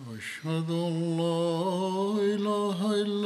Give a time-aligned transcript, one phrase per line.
[0.00, 3.25] أشهد أن لا إله إلا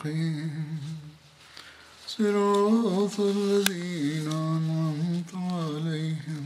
[0.00, 0.80] المستقيم
[2.08, 6.44] صراط الذين أنعمت عليهم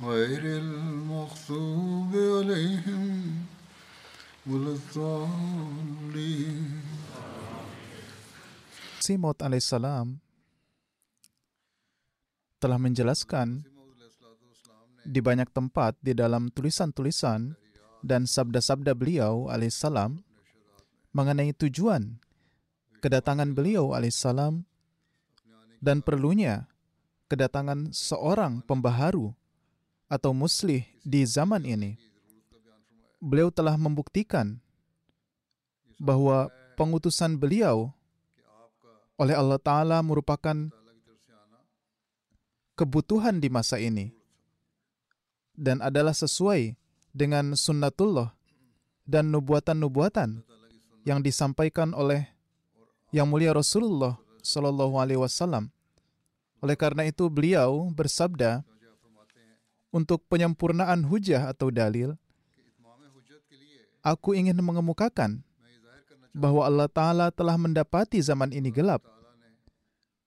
[0.00, 3.04] غير المغضوب عليهم
[4.48, 6.72] ولا الضالين
[9.04, 10.16] Simot alaihissalam
[12.56, 13.60] telah menjelaskan
[15.04, 17.52] di banyak tempat di dalam tulisan-tulisan
[18.00, 20.24] dan sabda-sabda beliau alaihissalam
[21.11, 22.17] mengenai tujuan
[22.99, 24.67] kedatangan beliau alaihissalam
[25.79, 26.67] dan perlunya
[27.31, 29.31] kedatangan seorang pembaharu
[30.09, 31.95] atau muslih di zaman ini.
[33.19, 34.59] Beliau telah membuktikan
[35.99, 36.47] bahwa
[36.79, 37.91] pengutusan beliau
[39.19, 40.55] oleh Allah Ta'ala merupakan
[42.79, 44.15] kebutuhan di masa ini
[45.51, 46.79] dan adalah sesuai
[47.11, 48.31] dengan sunnatullah
[49.03, 50.47] dan nubuatan-nubuatan
[51.07, 52.27] yang disampaikan oleh
[53.09, 55.71] yang mulia Rasulullah Shallallahu Alaihi Wasallam.
[56.59, 58.67] Oleh karena itu beliau bersabda
[59.89, 62.13] untuk penyempurnaan hujah atau dalil,
[64.03, 65.41] aku ingin mengemukakan
[66.35, 69.01] bahwa Allah Ta'ala telah mendapati zaman ini gelap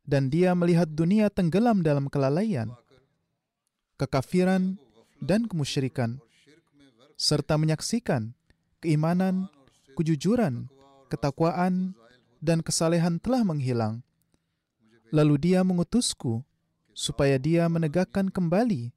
[0.02, 2.74] dan dia melihat dunia tenggelam dalam kelalaian,
[4.00, 4.80] kekafiran,
[5.22, 6.18] dan kemusyrikan,
[7.14, 8.34] serta menyaksikan
[8.82, 9.46] keimanan,
[9.94, 10.68] kejujuran,
[11.12, 11.96] ketakwaan,
[12.42, 14.02] dan kesalehan telah menghilang.
[15.12, 16.40] Lalu dia mengutusku
[16.96, 18.92] supaya dia menegakkan kembali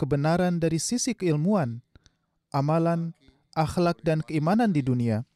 [0.00, 1.84] kebenaran dari sisi keilmuan,
[2.48, 3.12] amalan,
[3.52, 5.28] akhlak, dan keimanan di dunia,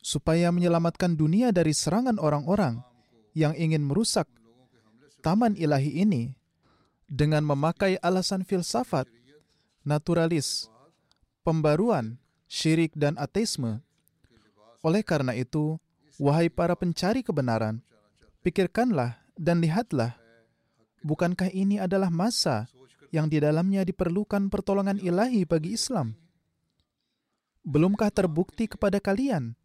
[0.00, 2.80] supaya menyelamatkan dunia dari serangan orang-orang
[3.36, 4.24] yang ingin merusak
[5.20, 6.32] taman ilahi ini
[7.04, 9.04] dengan memakai alasan filsafat,
[9.84, 10.72] naturalis,
[11.44, 12.21] pembaruan,
[12.52, 13.80] syirik, dan ateisme.
[14.84, 15.80] Oleh karena itu,
[16.20, 17.80] wahai para pencari kebenaran,
[18.44, 20.20] pikirkanlah dan lihatlah,
[21.00, 22.68] bukankah ini adalah masa
[23.08, 26.12] yang di dalamnya diperlukan pertolongan ilahi bagi Islam?
[27.64, 29.56] Belumkah terbukti kepada kalian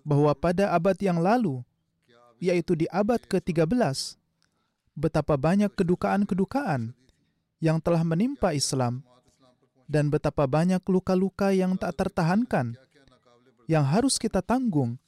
[0.00, 1.60] bahwa pada abad yang lalu,
[2.40, 4.16] yaitu di abad ke-13,
[4.94, 6.94] betapa banyak kedukaan-kedukaan
[7.58, 9.02] yang telah menimpa Islam
[9.88, 12.76] dan betapa banyak luka-luka yang tak tertahankan
[13.64, 15.00] yang harus kita tanggung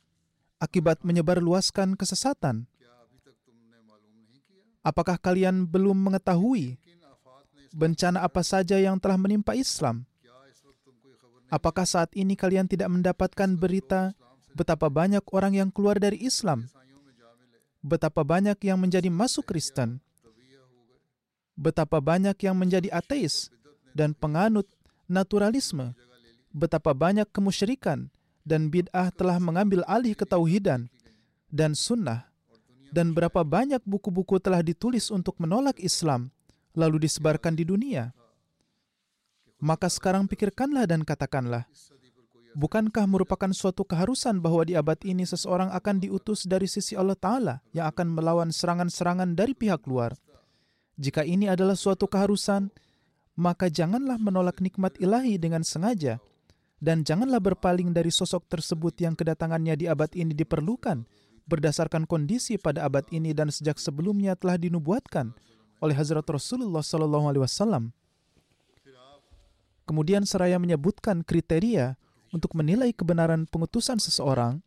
[0.57, 2.65] akibat menyebarluaskan kesesatan.
[4.81, 6.81] Apakah kalian belum mengetahui
[7.77, 10.09] bencana apa saja yang telah menimpa Islam?
[11.53, 14.17] Apakah saat ini kalian tidak mendapatkan berita
[14.57, 16.65] betapa banyak orang yang keluar dari Islam?
[17.85, 20.01] Betapa banyak yang menjadi masuk Kristen?
[21.57, 23.53] Betapa banyak yang menjadi ateis
[23.97, 24.67] dan penganut
[25.11, 25.95] naturalisme?
[26.51, 28.11] Betapa banyak kemusyrikan
[28.43, 30.91] dan bid'ah telah mengambil alih ketauhidan
[31.51, 32.27] dan sunnah?
[32.91, 36.35] Dan berapa banyak buku-buku telah ditulis untuk menolak Islam
[36.75, 38.11] lalu disebarkan di dunia?
[39.63, 41.71] Maka sekarang pikirkanlah dan katakanlah,
[42.51, 47.63] Bukankah merupakan suatu keharusan bahwa di abad ini seseorang akan diutus dari sisi Allah Ta'ala
[47.71, 50.19] yang akan melawan serangan-serangan dari pihak luar?
[50.99, 52.75] Jika ini adalah suatu keharusan,
[53.41, 56.21] maka janganlah menolak nikmat ilahi dengan sengaja,
[56.77, 61.09] dan janganlah berpaling dari sosok tersebut yang kedatangannya di abad ini diperlukan
[61.49, 65.33] berdasarkan kondisi pada abad ini dan sejak sebelumnya telah dinubuatkan
[65.81, 67.91] oleh Hazrat Rasulullah SAW.
[69.89, 71.99] Kemudian seraya menyebutkan kriteria
[72.31, 74.63] untuk menilai kebenaran pengutusan seseorang,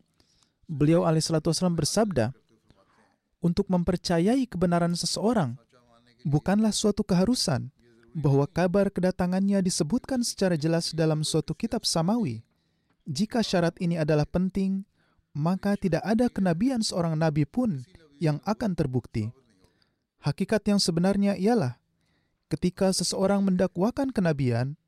[0.68, 2.36] beliau alaihissalatu wassalam bersabda,
[3.40, 5.56] untuk mempercayai kebenaran seseorang
[6.28, 7.72] bukanlah suatu keharusan,
[8.14, 12.46] bahwa kabar kedatangannya disebutkan secara jelas dalam suatu kitab samawi.
[13.04, 14.86] Jika syarat ini adalah penting,
[15.34, 17.82] maka tidak ada kenabian seorang nabi pun
[18.22, 19.34] yang akan terbukti.
[20.22, 21.76] Hakikat yang sebenarnya ialah
[22.48, 24.78] ketika seseorang mendakwakan kenabian,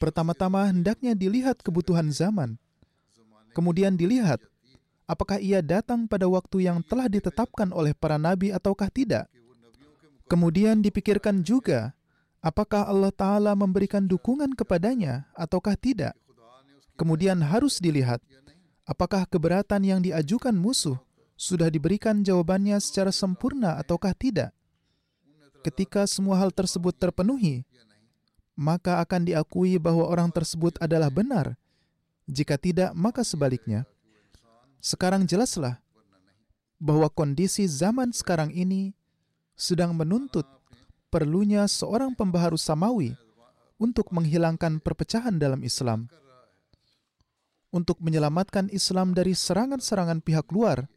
[0.00, 2.56] pertama-tama hendaknya dilihat kebutuhan zaman.
[3.52, 4.40] Kemudian dilihat
[5.04, 9.30] apakah ia datang pada waktu yang telah ditetapkan oleh para nabi ataukah tidak.
[10.26, 11.94] Kemudian dipikirkan juga
[12.46, 16.14] apakah Allah Ta'ala memberikan dukungan kepadanya ataukah tidak.
[16.94, 18.22] Kemudian harus dilihat,
[18.86, 20.94] apakah keberatan yang diajukan musuh
[21.34, 24.54] sudah diberikan jawabannya secara sempurna ataukah tidak.
[25.66, 27.66] Ketika semua hal tersebut terpenuhi,
[28.54, 31.58] maka akan diakui bahwa orang tersebut adalah benar.
[32.30, 33.84] Jika tidak, maka sebaliknya.
[34.78, 35.82] Sekarang jelaslah
[36.78, 38.94] bahwa kondisi zaman sekarang ini
[39.58, 40.46] sedang menuntut
[41.08, 43.14] perlunya seorang pembaharu samawi
[43.76, 46.08] untuk menghilangkan perpecahan dalam Islam,
[47.70, 50.88] untuk menyelamatkan Islam dari serangan-serangan pihak luar,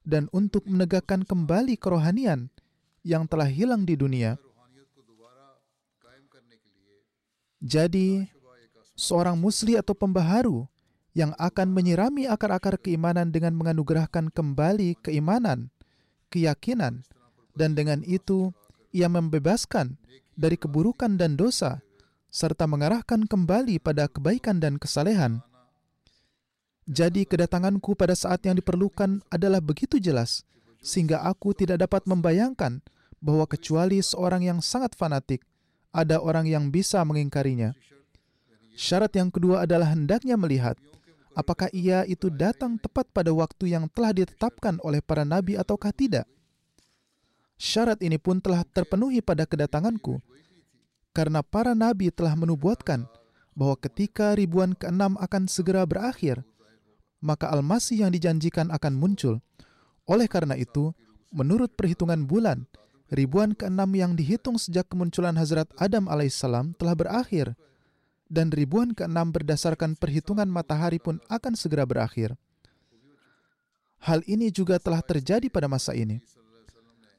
[0.00, 2.48] dan untuk menegakkan kembali kerohanian
[3.04, 4.40] yang telah hilang di dunia.
[7.60, 8.24] Jadi,
[8.96, 10.64] seorang musli atau pembaharu
[11.12, 15.68] yang akan menyirami akar-akar keimanan dengan menganugerahkan kembali keimanan,
[16.32, 17.04] keyakinan,
[17.52, 18.54] dan dengan itu
[18.90, 19.98] ia membebaskan
[20.34, 21.82] dari keburukan dan dosa,
[22.30, 25.42] serta mengarahkan kembali pada kebaikan dan kesalehan.
[26.90, 30.42] Jadi kedatanganku pada saat yang diperlukan adalah begitu jelas,
[30.82, 32.82] sehingga aku tidak dapat membayangkan
[33.22, 35.44] bahwa kecuali seorang yang sangat fanatik,
[35.94, 37.76] ada orang yang bisa mengingkarinya.
[38.74, 40.78] Syarat yang kedua adalah hendaknya melihat
[41.34, 46.26] apakah ia itu datang tepat pada waktu yang telah ditetapkan oleh para nabi ataukah tidak.
[47.60, 50.16] Syarat ini pun telah terpenuhi pada kedatanganku,
[51.12, 53.04] karena para nabi telah menubuatkan
[53.52, 56.40] bahwa ketika ribuan keenam akan segera berakhir,
[57.20, 59.44] maka Al-Masih yang dijanjikan akan muncul.
[60.08, 60.96] Oleh karena itu,
[61.28, 62.64] menurut perhitungan bulan,
[63.12, 67.60] ribuan keenam yang dihitung sejak kemunculan Hazrat Adam alaihissalam telah berakhir,
[68.32, 72.40] dan ribuan keenam berdasarkan perhitungan matahari pun akan segera berakhir.
[74.00, 76.24] Hal ini juga telah terjadi pada masa ini.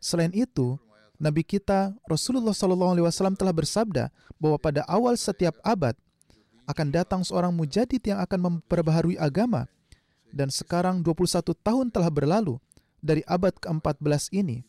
[0.01, 0.81] Selain itu,
[1.21, 4.09] Nabi kita Rasulullah SAW telah bersabda
[4.42, 5.94] bahwa pada awal setiap abad
[6.65, 9.69] akan datang seorang mujadid yang akan memperbaharui agama.
[10.33, 12.57] Dan sekarang 21 tahun telah berlalu
[12.98, 14.65] dari abad ke-14 ini.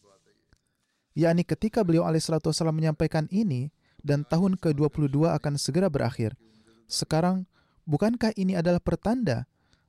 [1.13, 3.69] yakni ketika beliau wassalam menyampaikan ini
[4.01, 6.37] dan tahun ke-22 akan segera berakhir.
[6.89, 7.49] Sekarang,
[7.89, 9.45] bukankah ini adalah pertanda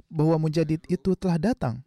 [0.07, 1.81] bahwa mujadid itu telah datang?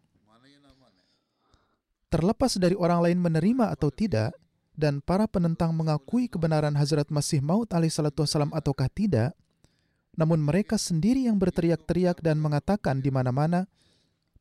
[2.07, 4.31] Terlepas dari orang lain menerima atau tidak,
[4.77, 9.33] dan para penentang mengakui kebenaran Hazrat Masih Maud alaihissalatu wassalam ataukah tidak,
[10.15, 13.65] namun mereka sendiri yang berteriak-teriak dan mengatakan di mana-mana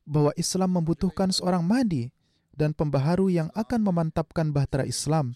[0.07, 2.13] bahwa Islam membutuhkan seorang Mahdi
[2.55, 5.35] dan pembaharu yang akan memantapkan bahtera Islam.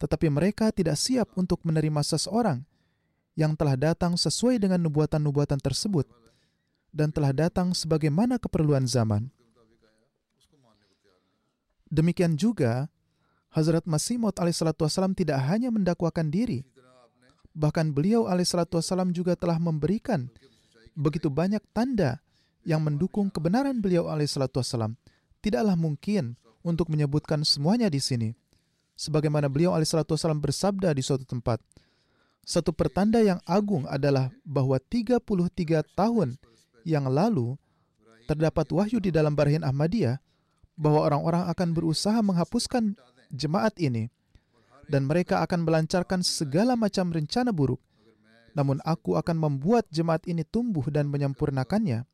[0.00, 2.64] Tetapi mereka tidak siap untuk menerima seseorang
[3.36, 6.08] yang telah datang sesuai dengan nubuatan-nubuatan tersebut
[6.94, 9.28] dan telah datang sebagaimana keperluan zaman.
[11.90, 12.86] Demikian juga,
[13.50, 16.62] Hazrat Masih Maud alaihissalatu wassalam tidak hanya mendakwakan diri,
[17.50, 20.30] bahkan beliau alaihissalatu wassalam juga telah memberikan
[20.94, 22.22] begitu banyak tanda
[22.62, 24.94] yang mendukung kebenaran beliau alaihissalatu wassalam.
[25.42, 28.30] Tidaklah mungkin untuk menyebutkan semuanya di sini.
[28.94, 31.58] Sebagaimana beliau alaihissalatu wassalam bersabda di suatu tempat,
[32.44, 35.18] satu pertanda yang agung adalah bahwa 33
[35.96, 36.36] tahun
[36.84, 37.56] yang lalu
[38.28, 40.20] terdapat wahyu di dalam Barahin Ahmadiyah
[40.80, 42.96] bahwa orang-orang akan berusaha menghapuskan
[43.28, 44.08] jemaat ini
[44.88, 47.78] dan mereka akan melancarkan segala macam rencana buruk.
[48.56, 52.08] Namun aku akan membuat jemaat ini tumbuh dan menyempurnakannya.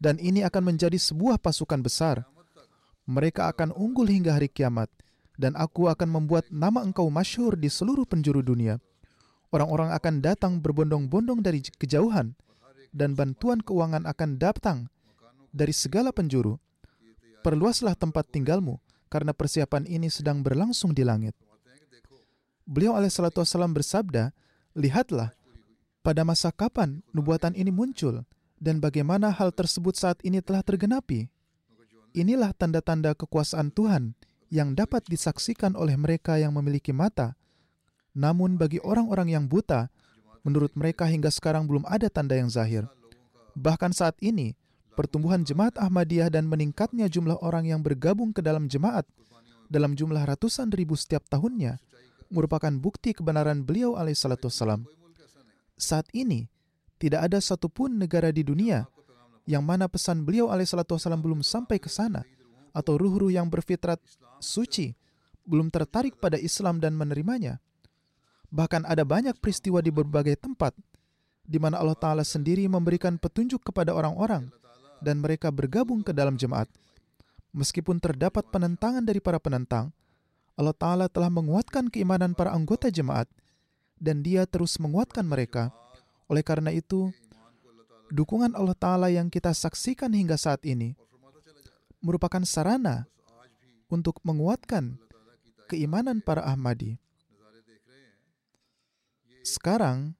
[0.00, 2.24] Dan ini akan menjadi sebuah pasukan besar.
[3.04, 4.88] Mereka akan unggul hingga hari kiamat.
[5.36, 8.80] Dan aku akan membuat nama engkau masyhur di seluruh penjuru dunia.
[9.52, 12.32] Orang-orang akan datang berbondong-bondong dari kejauhan.
[12.94, 14.78] Dan bantuan keuangan akan datang
[15.52, 16.56] dari segala penjuru
[17.44, 18.80] perluaslah tempat tinggalmu,
[19.12, 21.36] karena persiapan ini sedang berlangsung di langit.
[22.64, 24.32] Beliau alaihissalatu wassalam bersabda,
[24.72, 25.36] Lihatlah,
[26.00, 28.24] pada masa kapan nubuatan ini muncul,
[28.56, 31.28] dan bagaimana hal tersebut saat ini telah tergenapi.
[32.16, 34.16] Inilah tanda-tanda kekuasaan Tuhan
[34.48, 37.36] yang dapat disaksikan oleh mereka yang memiliki mata.
[38.16, 39.92] Namun bagi orang-orang yang buta,
[40.46, 42.86] menurut mereka hingga sekarang belum ada tanda yang zahir.
[43.58, 44.54] Bahkan saat ini,
[44.94, 49.04] pertumbuhan jemaat Ahmadiyah dan meningkatnya jumlah orang yang bergabung ke dalam jemaat
[49.68, 51.82] dalam jumlah ratusan ribu setiap tahunnya
[52.30, 54.86] merupakan bukti kebenaran beliau alaihissalatu wassalam.
[55.74, 56.46] Saat ini,
[57.02, 58.86] tidak ada satupun negara di dunia
[59.44, 62.24] yang mana pesan beliau alaihissalatu wassalam belum sampai ke sana
[62.72, 64.00] atau ruh-ruh yang berfitrat
[64.40, 64.94] suci
[65.44, 67.60] belum tertarik pada Islam dan menerimanya.
[68.48, 70.72] Bahkan ada banyak peristiwa di berbagai tempat
[71.44, 74.48] di mana Allah Ta'ala sendiri memberikan petunjuk kepada orang-orang
[75.04, 76.66] dan mereka bergabung ke dalam jemaat.
[77.52, 79.92] Meskipun terdapat penentangan dari para penentang,
[80.56, 83.28] Allah Ta'ala telah menguatkan keimanan para anggota jemaat
[84.00, 85.70] dan dia terus menguatkan mereka.
[86.26, 87.12] Oleh karena itu,
[88.10, 90.96] dukungan Allah Ta'ala yang kita saksikan hingga saat ini
[92.02, 93.06] merupakan sarana
[93.88, 94.98] untuk menguatkan
[95.70, 96.98] keimanan para Ahmadi.
[99.44, 100.16] Sekarang,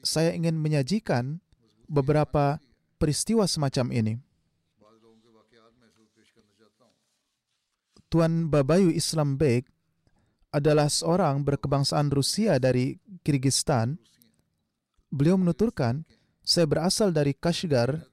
[0.00, 1.40] saya ingin menyajikan
[1.88, 2.60] beberapa
[2.98, 4.14] peristiwa semacam ini.
[8.08, 9.68] Tuan Babayu Islam Beg
[10.48, 14.00] adalah seorang berkebangsaan Rusia dari Kyrgyzstan.
[15.12, 16.08] Beliau menuturkan,
[16.40, 18.08] saya berasal dari Kashgar,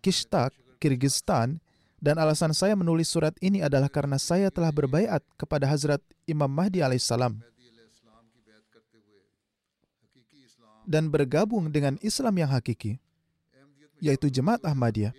[0.00, 1.60] Kishtak, Kyrgyzstan,
[2.00, 6.80] dan alasan saya menulis surat ini adalah karena saya telah berbaiat kepada Hazrat Imam Mahdi
[6.80, 7.40] alaihissalam
[10.86, 13.02] dan bergabung dengan Islam yang hakiki,
[14.00, 15.12] yaitu Jemaat Ahmadiyah.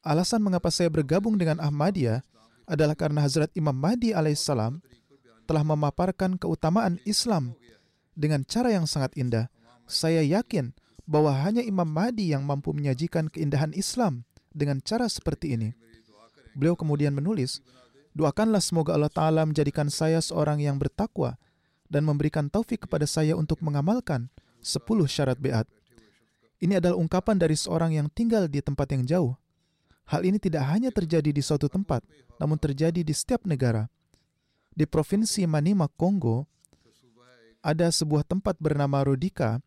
[0.00, 2.24] Alasan mengapa saya bergabung dengan Ahmadiyah
[2.64, 4.80] adalah karena Hazrat Imam Mahdi alaihissalam
[5.44, 7.58] telah memaparkan keutamaan Islam
[8.14, 9.50] dengan cara yang sangat indah.
[9.90, 10.72] Saya yakin
[11.04, 14.22] bahwa hanya Imam Mahdi yang mampu menyajikan keindahan Islam
[14.54, 15.74] dengan cara seperti ini.
[16.54, 17.58] Beliau kemudian menulis,
[18.10, 21.38] Doakanlah semoga Allah Ta'ala menjadikan saya seorang yang bertakwa
[21.86, 24.26] dan memberikan taufik kepada saya untuk mengamalkan
[24.58, 25.66] sepuluh syarat beat.
[26.60, 29.32] Ini adalah ungkapan dari seorang yang tinggal di tempat yang jauh.
[30.12, 32.04] Hal ini tidak hanya terjadi di suatu tempat,
[32.36, 33.88] namun terjadi di setiap negara.
[34.76, 36.44] Di provinsi Manima, Kongo,
[37.64, 39.64] ada sebuah tempat bernama Rodika,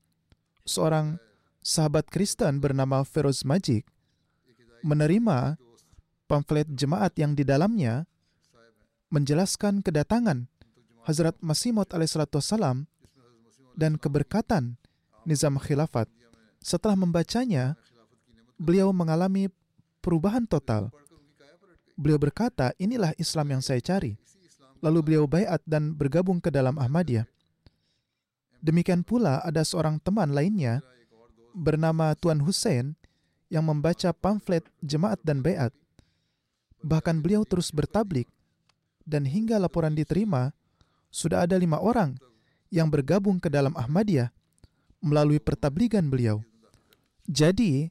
[0.69, 1.17] seorang
[1.65, 3.89] sahabat Kristen bernama Feroz Majik,
[4.85, 5.57] menerima
[6.29, 8.05] pamflet jemaat yang di dalamnya
[9.13, 10.49] menjelaskan kedatangan
[11.05, 12.89] Hazrat Masih Maud alaihissalam
[13.77, 14.77] dan keberkatan
[15.23, 16.22] Nizam Khilafat.
[16.63, 17.75] Setelah membacanya,
[18.55, 19.51] beliau mengalami
[19.99, 20.95] perubahan total.
[21.99, 24.15] Beliau berkata, inilah Islam yang saya cari.
[24.79, 27.27] Lalu beliau bayat dan bergabung ke dalam Ahmadiyah.
[28.63, 30.79] Demikian pula ada seorang teman lainnya
[31.51, 32.95] bernama Tuan Hussein
[33.51, 35.75] yang membaca pamflet jemaat dan bayat.
[36.79, 38.31] Bahkan beliau terus bertablik
[39.03, 40.55] dan hingga laporan diterima,
[41.11, 42.15] sudah ada lima orang
[42.71, 44.31] yang bergabung ke dalam Ahmadiyah
[45.03, 46.39] melalui pertabligan beliau.
[47.27, 47.87] Jadi,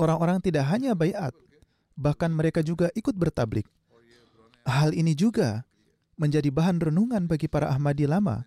[0.00, 1.36] orang-orang tidak hanya bayat,
[1.96, 3.68] bahkan mereka juga ikut bertablik.
[4.64, 5.64] Hal ini juga
[6.20, 8.44] menjadi bahan renungan bagi para Ahmadi lama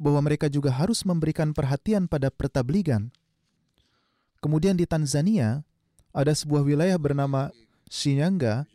[0.00, 3.12] bahwa mereka juga harus memberikan perhatian pada pertabligan.
[4.42, 5.62] Kemudian di Tanzania,
[6.10, 7.52] ada sebuah wilayah bernama
[7.88, 8.66] Shinyanga.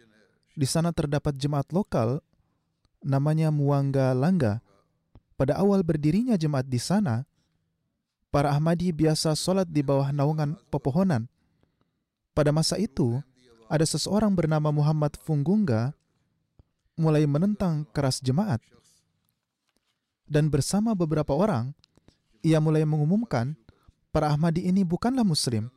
[0.57, 2.21] Di sana terdapat jemaat lokal
[3.05, 4.63] namanya Muanga Langga.
[5.37, 7.29] Pada awal berdirinya jemaat di sana,
[8.31, 11.27] para Ahmadi biasa sholat di bawah naungan pepohonan.
[12.35, 13.17] Pada masa itu,
[13.67, 15.91] ada seseorang bernama Muhammad Funggunga
[16.97, 18.61] mulai menentang keras jemaat.
[20.27, 21.71] Dan bersama beberapa orang,
[22.43, 23.55] ia mulai mengumumkan
[24.11, 25.71] para Ahmadi ini bukanlah Muslim,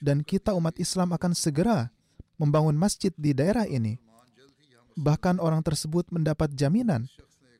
[0.00, 1.90] dan kita umat Islam akan segera
[2.38, 3.98] membangun masjid di daerah ini.
[4.98, 7.06] Bahkan orang tersebut mendapat jaminan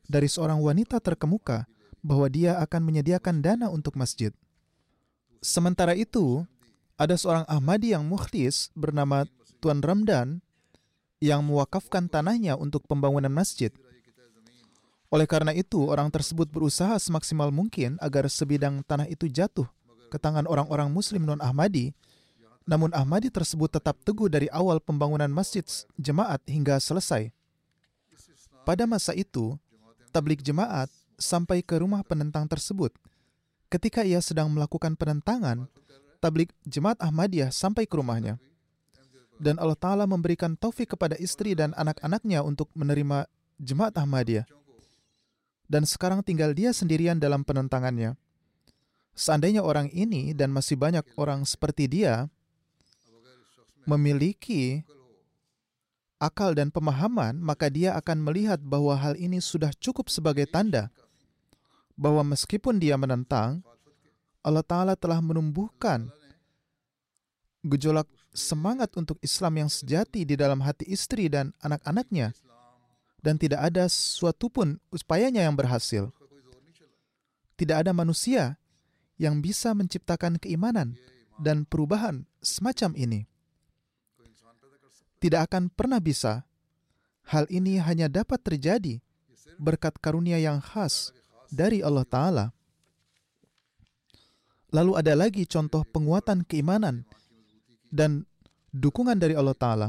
[0.09, 1.67] dari seorang wanita terkemuka
[1.99, 4.31] bahwa dia akan menyediakan dana untuk masjid.
[5.39, 6.43] Sementara itu,
[6.99, 9.23] ada seorang Ahmadi yang mukhlis bernama
[9.63, 10.43] Tuan Ramdan
[11.19, 13.71] yang mewakafkan tanahnya untuk pembangunan masjid.
[15.09, 19.65] Oleh karena itu, orang tersebut berusaha semaksimal mungkin agar sebidang tanah itu jatuh
[20.11, 21.95] ke tangan orang-orang muslim non-Ahmadi,
[22.69, 25.65] namun Ahmadi tersebut tetap teguh dari awal pembangunan masjid
[25.97, 27.33] jemaat hingga selesai.
[28.61, 29.57] Pada masa itu,
[30.13, 32.95] tablik jemaat sampai ke rumah penentang tersebut.
[33.69, 35.69] Ketika ia sedang melakukan penentangan,
[36.17, 38.41] tablik jemaat Ahmadiyah sampai ke rumahnya
[39.39, 43.25] dan Allah Ta'ala memberikan taufik kepada istri dan anak-anaknya untuk menerima
[43.57, 44.45] jemaat Ahmadiyah.
[45.65, 48.19] Dan sekarang tinggal dia sendirian dalam penentangannya.
[49.15, 52.27] Seandainya orang ini dan masih banyak orang seperti dia
[53.87, 54.83] memiliki
[56.19, 60.91] akal dan pemahaman, maka dia akan melihat bahwa hal ini sudah cukup sebagai tanda
[61.99, 63.59] bahwa meskipun dia menentang,
[64.39, 66.07] Allah Ta'ala telah menumbuhkan
[67.59, 72.31] gejolak semangat untuk Islam yang sejati di dalam hati istri dan anak-anaknya.
[73.19, 76.07] dan tidak ada suatu pun upayanya yang berhasil.
[77.59, 78.55] Tidak ada manusia
[79.19, 80.95] yang bisa menciptakan keimanan
[81.35, 83.27] dan perubahan semacam ini.
[85.19, 86.47] Tidak akan pernah bisa.
[87.27, 89.03] Hal ini hanya dapat terjadi
[89.59, 91.11] berkat karunia yang khas
[91.49, 92.45] dari Allah Ta'ala.
[94.69, 97.03] Lalu ada lagi contoh penguatan keimanan
[97.89, 98.29] dan
[98.69, 99.87] dukungan dari Allah Ta'ala.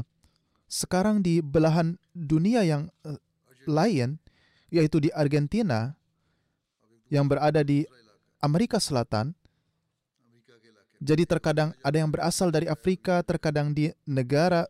[0.65, 3.17] Sekarang di belahan dunia yang uh,
[3.69, 4.17] lain,
[4.73, 5.93] yaitu di Argentina,
[7.13, 7.85] yang berada di
[8.41, 9.37] Amerika Selatan,
[11.01, 14.69] jadi terkadang ada yang berasal dari Afrika, terkadang di negara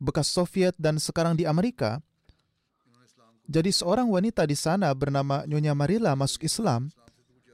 [0.00, 2.00] bekas Soviet dan sekarang di Amerika.
[3.48, 6.92] Jadi seorang wanita di sana bernama Nyonya Marila masuk Islam,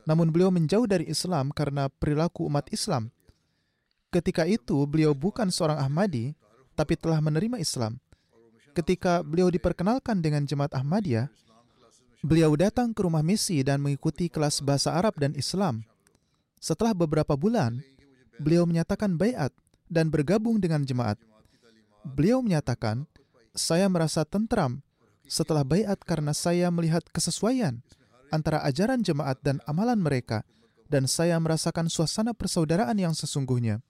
[0.02, 3.14] namun beliau menjauh dari Islam karena perilaku umat Islam.
[4.10, 6.34] Ketika itu beliau bukan seorang Ahmadi,
[6.74, 8.02] tapi telah menerima Islam.
[8.74, 11.30] Ketika beliau diperkenalkan dengan jemaat Ahmadiyah,
[12.26, 15.86] beliau datang ke rumah misi dan mengikuti kelas bahasa Arab dan Islam.
[16.58, 17.78] Setelah beberapa bulan,
[18.42, 19.54] beliau menyatakan bayat
[19.86, 21.22] dan bergabung dengan jemaat.
[22.02, 23.06] Beliau menyatakan,
[23.54, 24.82] saya merasa tentram
[25.28, 27.80] setelah bayat karena saya melihat kesesuaian
[28.34, 30.42] antara ajaran jemaat dan amalan mereka,
[30.90, 33.80] dan saya merasakan suasana persaudaraan yang sesungguhnya.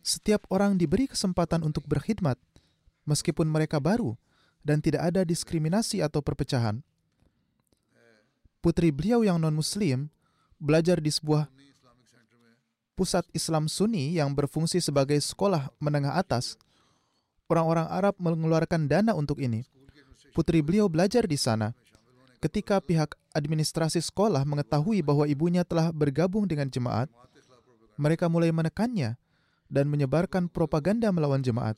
[0.00, 2.40] Setiap orang diberi kesempatan untuk berkhidmat,
[3.04, 4.16] meskipun mereka baru
[4.64, 6.80] dan tidak ada diskriminasi atau perpecahan.
[8.64, 10.10] Putri beliau yang non-Muslim
[10.58, 11.46] belajar di sebuah
[12.98, 16.58] pusat Islam Sunni yang berfungsi sebagai sekolah menengah atas.
[17.46, 19.64] Orang-orang Arab mengeluarkan dana untuk ini.
[20.38, 21.74] Putri beliau belajar di sana.
[22.38, 27.10] Ketika pihak administrasi sekolah mengetahui bahwa ibunya telah bergabung dengan jemaat,
[27.98, 29.18] mereka mulai menekannya
[29.66, 31.74] dan menyebarkan propaganda melawan jemaat.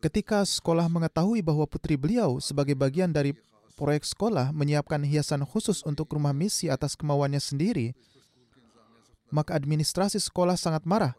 [0.00, 3.36] Ketika sekolah mengetahui bahwa putri beliau sebagai bagian dari
[3.76, 7.92] proyek sekolah menyiapkan hiasan khusus untuk rumah misi atas kemauannya sendiri,
[9.28, 11.12] maka administrasi sekolah sangat marah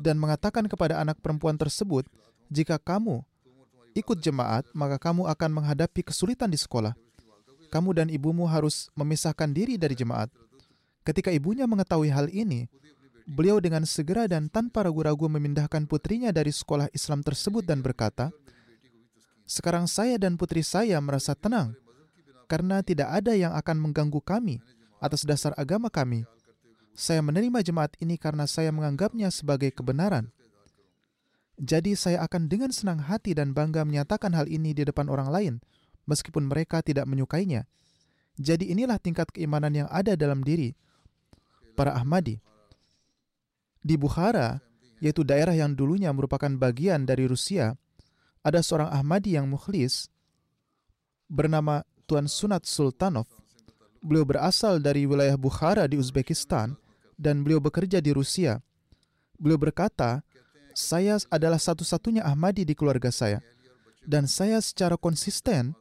[0.00, 2.08] dan mengatakan kepada anak perempuan tersebut,
[2.48, 3.28] "Jika kamu
[3.98, 6.94] ikut jemaat, maka kamu akan menghadapi kesulitan di sekolah.
[7.68, 10.30] Kamu dan ibumu harus memisahkan diri dari jemaat."
[11.02, 12.68] Ketika ibunya mengetahui hal ini,
[13.28, 18.32] beliau dengan segera dan tanpa ragu-ragu memindahkan putrinya dari sekolah Islam tersebut dan berkata,
[19.44, 21.76] "Sekarang saya dan putri saya merasa tenang
[22.48, 24.60] karena tidak ada yang akan mengganggu kami
[25.00, 26.24] atas dasar agama kami.
[26.96, 30.32] Saya menerima jemaat ini karena saya menganggapnya sebagai kebenaran."
[31.58, 35.54] Jadi saya akan dengan senang hati dan bangga menyatakan hal ini di depan orang lain,
[36.06, 37.66] meskipun mereka tidak menyukainya.
[38.38, 40.70] Jadi inilah tingkat keimanan yang ada dalam diri
[41.74, 42.38] para Ahmadi.
[43.82, 44.62] Di Bukhara,
[45.02, 47.74] yaitu daerah yang dulunya merupakan bagian dari Rusia,
[48.46, 50.06] ada seorang Ahmadi yang mukhlis
[51.26, 53.26] bernama Tuan Sunat Sultanov.
[53.98, 56.78] Beliau berasal dari wilayah Bukhara di Uzbekistan
[57.18, 58.62] dan beliau bekerja di Rusia.
[59.34, 60.22] Beliau berkata,
[60.78, 63.42] saya adalah satu-satunya Ahmadi di keluarga saya.
[64.06, 65.74] Dan saya secara konsisten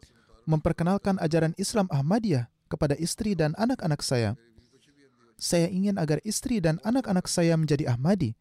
[0.49, 4.33] memperkenalkan ajaran Islam Ahmadiyah kepada istri dan anak-anak saya
[5.37, 8.33] saya ingin agar istri dan anak-anak saya menjadi Ahmadi.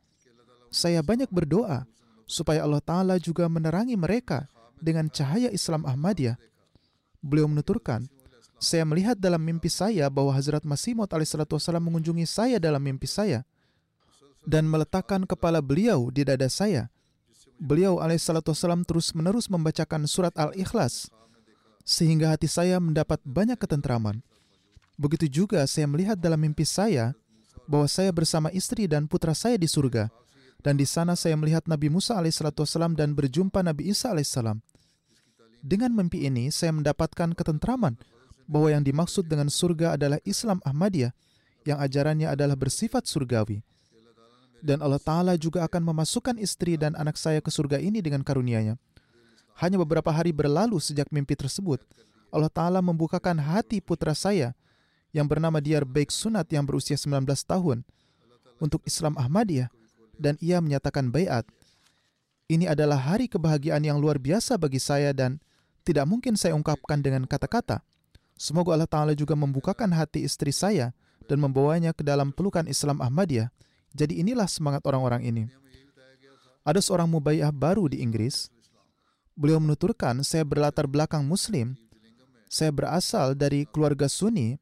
[0.72, 1.84] Saya banyak berdoa
[2.24, 4.48] supaya Allah Ta'ala juga menerangi mereka
[4.80, 6.40] dengan cahaya Islam Ahmadiyah.
[7.20, 8.08] Beliau menuturkan,
[8.56, 13.44] saya melihat dalam mimpi saya bahwa Hazrat Masih Maud alaihissalam mengunjungi saya dalam mimpi saya
[14.46, 16.88] dan meletakkan kepala beliau di dada saya.
[17.58, 21.10] Beliau alaihissalam terus menerus membacakan surat Al-Ikhlas
[21.86, 24.22] sehingga hati saya mendapat banyak ketentraman.
[24.98, 27.14] Begitu juga saya melihat dalam mimpi saya
[27.70, 30.10] bahwa saya bersama istri dan putra saya di surga.
[30.62, 34.58] Dan di sana saya melihat Nabi Musa alaihissalam dan berjumpa Nabi Isa alaihissalam.
[35.62, 37.94] Dengan mimpi ini, saya mendapatkan ketentraman
[38.50, 41.14] bahwa yang dimaksud dengan surga adalah Islam Ahmadiyah
[41.66, 43.62] yang ajarannya adalah bersifat surgawi.
[44.64, 48.80] Dan Allah Ta'ala juga akan memasukkan istri dan anak saya ke surga ini dengan karunia-Nya.
[49.56, 51.80] Hanya beberapa hari berlalu sejak mimpi tersebut,
[52.28, 54.52] Allah Ta'ala membukakan hati putra saya
[55.16, 57.86] yang bernama Diyar Baik Sunat yang berusia 19 tahun
[58.60, 59.72] untuk Islam Ahmadiyah
[60.16, 61.48] dan ia menyatakan bayat.
[62.46, 65.42] Ini adalah hari kebahagiaan yang luar biasa bagi saya dan
[65.82, 67.82] tidak mungkin saya ungkapkan dengan kata-kata.
[68.36, 70.92] Semoga Allah Ta'ala juga membukakan hati istri saya
[71.24, 73.48] dan membawanya ke dalam pelukan Islam Ahmadiyah.
[73.96, 75.42] Jadi inilah semangat orang-orang ini.
[76.60, 78.52] Ada seorang mubayyah baru di Inggris.
[79.32, 81.72] Beliau menuturkan, saya berlatar belakang Muslim.
[82.52, 84.60] Saya berasal dari keluarga Sunni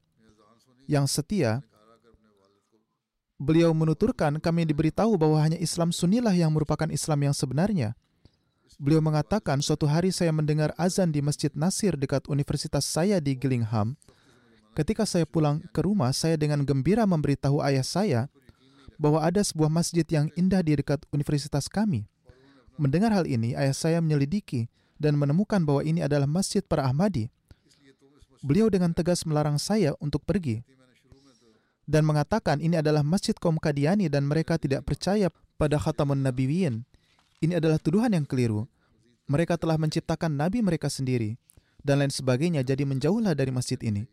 [0.87, 1.65] yang setia,
[3.41, 7.99] beliau menuturkan kami diberitahu bahwa hanya Islam Sunnilah yang merupakan Islam yang sebenarnya.
[8.81, 13.95] Beliau mengatakan, suatu hari saya mendengar azan di Masjid Nasir dekat universitas saya di Gillingham.
[14.75, 18.21] Ketika saya pulang ke rumah, saya dengan gembira memberitahu ayah saya
[19.05, 22.09] bahwa ada sebuah masjid yang indah di dekat universitas kami.
[22.81, 27.29] Mendengar hal ini, ayah saya menyelidiki dan menemukan bahwa ini adalah masjid para Ahmadi.
[28.41, 30.65] Beliau dengan tegas melarang saya untuk pergi
[31.85, 35.29] dan mengatakan ini adalah masjid kaum Kadiani dan mereka tidak percaya
[35.61, 36.89] pada khatamun nabiyin.
[37.45, 38.65] Ini adalah tuduhan yang keliru.
[39.29, 41.37] Mereka telah menciptakan nabi mereka sendiri
[41.85, 44.09] dan lain sebagainya jadi menjauhlah dari masjid ini.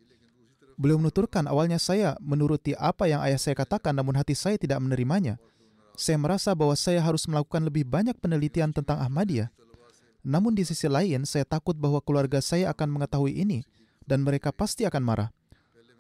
[0.82, 5.38] Beliau menuturkan awalnya saya menuruti apa yang ayah saya katakan namun hati saya tidak menerimanya.
[5.94, 9.54] Saya merasa bahwa saya harus melakukan lebih banyak penelitian tentang Ahmadiyah.
[10.26, 13.62] Namun di sisi lain, saya takut bahwa keluarga saya akan mengetahui ini
[14.10, 15.30] dan mereka pasti akan marah.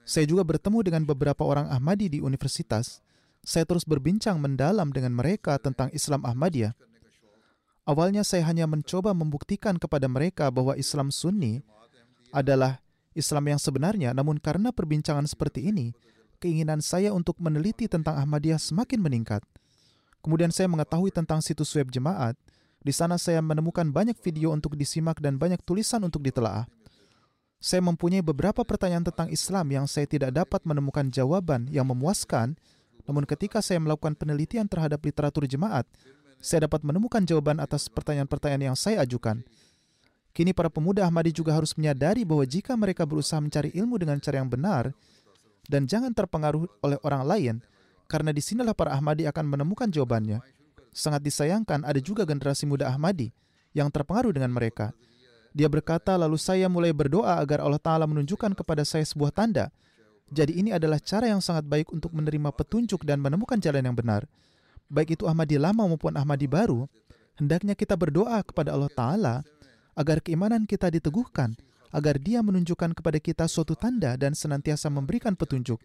[0.01, 3.05] Saya juga bertemu dengan beberapa orang Ahmadi di universitas.
[3.45, 6.73] Saya terus berbincang mendalam dengan mereka tentang Islam Ahmadiyah.
[7.85, 11.61] Awalnya saya hanya mencoba membuktikan kepada mereka bahwa Islam Sunni
[12.33, 12.81] adalah
[13.11, 15.91] Islam yang sebenarnya, namun karena perbincangan seperti ini,
[16.39, 19.43] keinginan saya untuk meneliti tentang Ahmadiyah semakin meningkat.
[20.21, 22.37] Kemudian saya mengetahui tentang situs web jemaat.
[22.81, 26.65] Di sana saya menemukan banyak video untuk disimak dan banyak tulisan untuk ditelaah.
[27.61, 32.57] Saya mempunyai beberapa pertanyaan tentang Islam yang saya tidak dapat menemukan jawaban yang memuaskan,
[33.05, 35.85] namun ketika saya melakukan penelitian terhadap literatur jemaat,
[36.41, 39.45] saya dapat menemukan jawaban atas pertanyaan-pertanyaan yang saya ajukan.
[40.31, 44.39] Kini para pemuda Ahmadi juga harus menyadari bahwa jika mereka berusaha mencari ilmu dengan cara
[44.39, 44.95] yang benar
[45.67, 47.55] dan jangan terpengaruh oleh orang lain,
[48.07, 50.39] karena di sinilah para Ahmadi akan menemukan jawabannya.
[50.91, 53.31] Sangat disayangkan ada juga generasi muda Ahmadi
[53.71, 54.91] yang terpengaruh dengan mereka.
[55.51, 59.67] Dia berkata, lalu saya mulai berdoa agar Allah Ta'ala menunjukkan kepada saya sebuah tanda.
[60.31, 64.23] Jadi ini adalah cara yang sangat baik untuk menerima petunjuk dan menemukan jalan yang benar.
[64.87, 66.87] Baik itu Ahmadi lama maupun Ahmadi baru,
[67.35, 69.35] hendaknya kita berdoa kepada Allah Ta'ala
[70.01, 71.53] agar keimanan kita diteguhkan,
[71.93, 75.77] agar Dia menunjukkan kepada kita suatu tanda dan senantiasa memberikan petunjuk.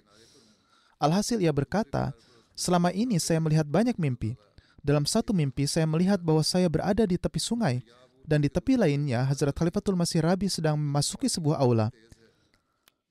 [0.96, 2.16] Alhasil ia berkata,
[2.57, 4.33] selama ini saya melihat banyak mimpi.
[4.81, 7.85] Dalam satu mimpi saya melihat bahwa saya berada di tepi sungai
[8.24, 11.92] dan di tepi lainnya Hazrat Khalifatul Masih Rabi sedang memasuki sebuah aula.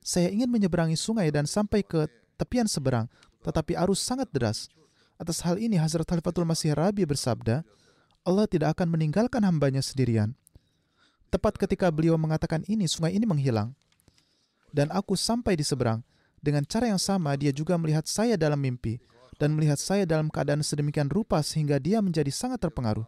[0.02, 2.08] Saya ingin menyeberangi sungai dan sampai ke
[2.40, 3.12] tepian seberang,
[3.44, 4.72] tetapi arus sangat deras.
[5.20, 7.62] Atas hal ini Hazrat Khalifatul Masih Rabi bersabda,
[8.26, 10.34] Allah tidak akan meninggalkan hambanya sendirian.
[11.36, 13.76] Tepat ketika beliau mengatakan ini, sungai ini menghilang.
[14.72, 16.00] Dan aku sampai di seberang.
[16.40, 19.04] Dengan cara yang sama, dia juga melihat saya dalam mimpi
[19.36, 23.04] dan melihat saya dalam keadaan sedemikian rupa sehingga dia menjadi sangat terpengaruh.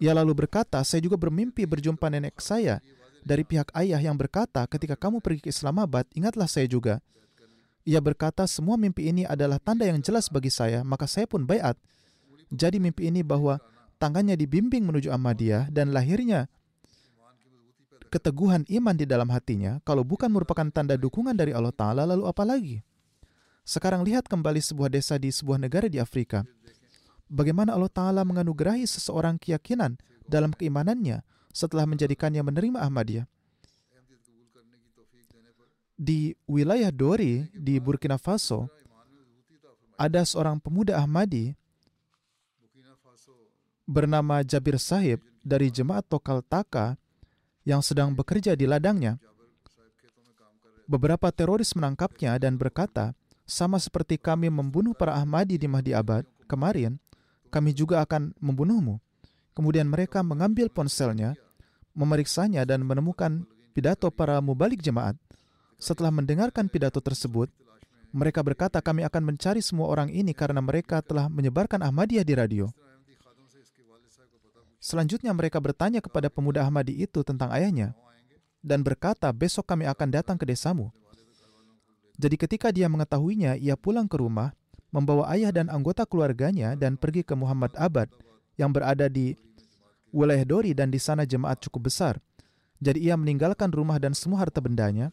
[0.00, 2.80] Ia lalu berkata, saya juga bermimpi berjumpa nenek saya
[3.20, 7.04] dari pihak ayah yang berkata, ketika kamu pergi ke Islamabad, ingatlah saya juga.
[7.84, 11.76] Ia berkata, semua mimpi ini adalah tanda yang jelas bagi saya, maka saya pun bayat.
[12.48, 13.60] Jadi mimpi ini bahwa
[14.00, 16.48] tangannya dibimbing menuju Ahmadiyah dan lahirnya
[18.10, 22.42] keteguhan iman di dalam hatinya, kalau bukan merupakan tanda dukungan dari Allah Ta'ala, lalu apa
[22.42, 22.82] lagi?
[23.62, 26.42] Sekarang lihat kembali sebuah desa di sebuah negara di Afrika.
[27.30, 29.94] Bagaimana Allah Ta'ala menganugerahi seseorang keyakinan
[30.26, 31.22] dalam keimanannya
[31.54, 33.26] setelah menjadikannya menerima Ahmadiyah.
[36.00, 38.66] Di wilayah Dori di Burkina Faso,
[40.00, 41.52] ada seorang pemuda Ahmadi
[43.84, 46.96] bernama Jabir Sahib dari Jemaat Tokal Taka
[47.64, 49.20] yang sedang bekerja di ladangnya.
[50.90, 53.14] Beberapa teroris menangkapnya dan berkata,
[53.46, 56.98] sama seperti kami membunuh para Ahmadi di Mahdi Abad kemarin,
[57.50, 58.98] kami juga akan membunuhmu.
[59.54, 61.34] Kemudian mereka mengambil ponselnya,
[61.94, 63.42] memeriksanya dan menemukan
[63.74, 65.18] pidato para mubalik jemaat.
[65.78, 67.50] Setelah mendengarkan pidato tersebut,
[68.10, 72.66] mereka berkata kami akan mencari semua orang ini karena mereka telah menyebarkan Ahmadiyah di radio.
[74.80, 77.92] Selanjutnya mereka bertanya kepada pemuda Ahmadi itu tentang ayahnya
[78.64, 80.88] dan berkata, besok kami akan datang ke desamu.
[82.16, 84.52] Jadi ketika dia mengetahuinya, ia pulang ke rumah,
[84.92, 88.08] membawa ayah dan anggota keluarganya dan pergi ke Muhammad Abad
[88.56, 89.36] yang berada di
[90.12, 92.20] wilayah Dori dan di sana jemaat cukup besar.
[92.80, 95.12] Jadi ia meninggalkan rumah dan semua harta bendanya.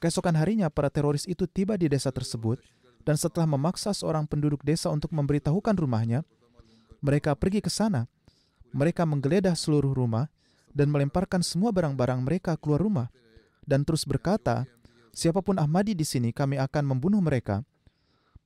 [0.00, 2.60] Keesokan harinya para teroris itu tiba di desa tersebut
[3.08, 6.22] dan setelah memaksa seorang penduduk desa untuk memberitahukan rumahnya,
[7.00, 8.04] mereka pergi ke sana
[8.72, 10.28] mereka menggeledah seluruh rumah
[10.72, 13.08] dan melemparkan semua barang-barang mereka keluar rumah
[13.68, 14.64] dan terus berkata,
[15.12, 17.60] siapa pun Ahmadi di sini kami akan membunuh mereka.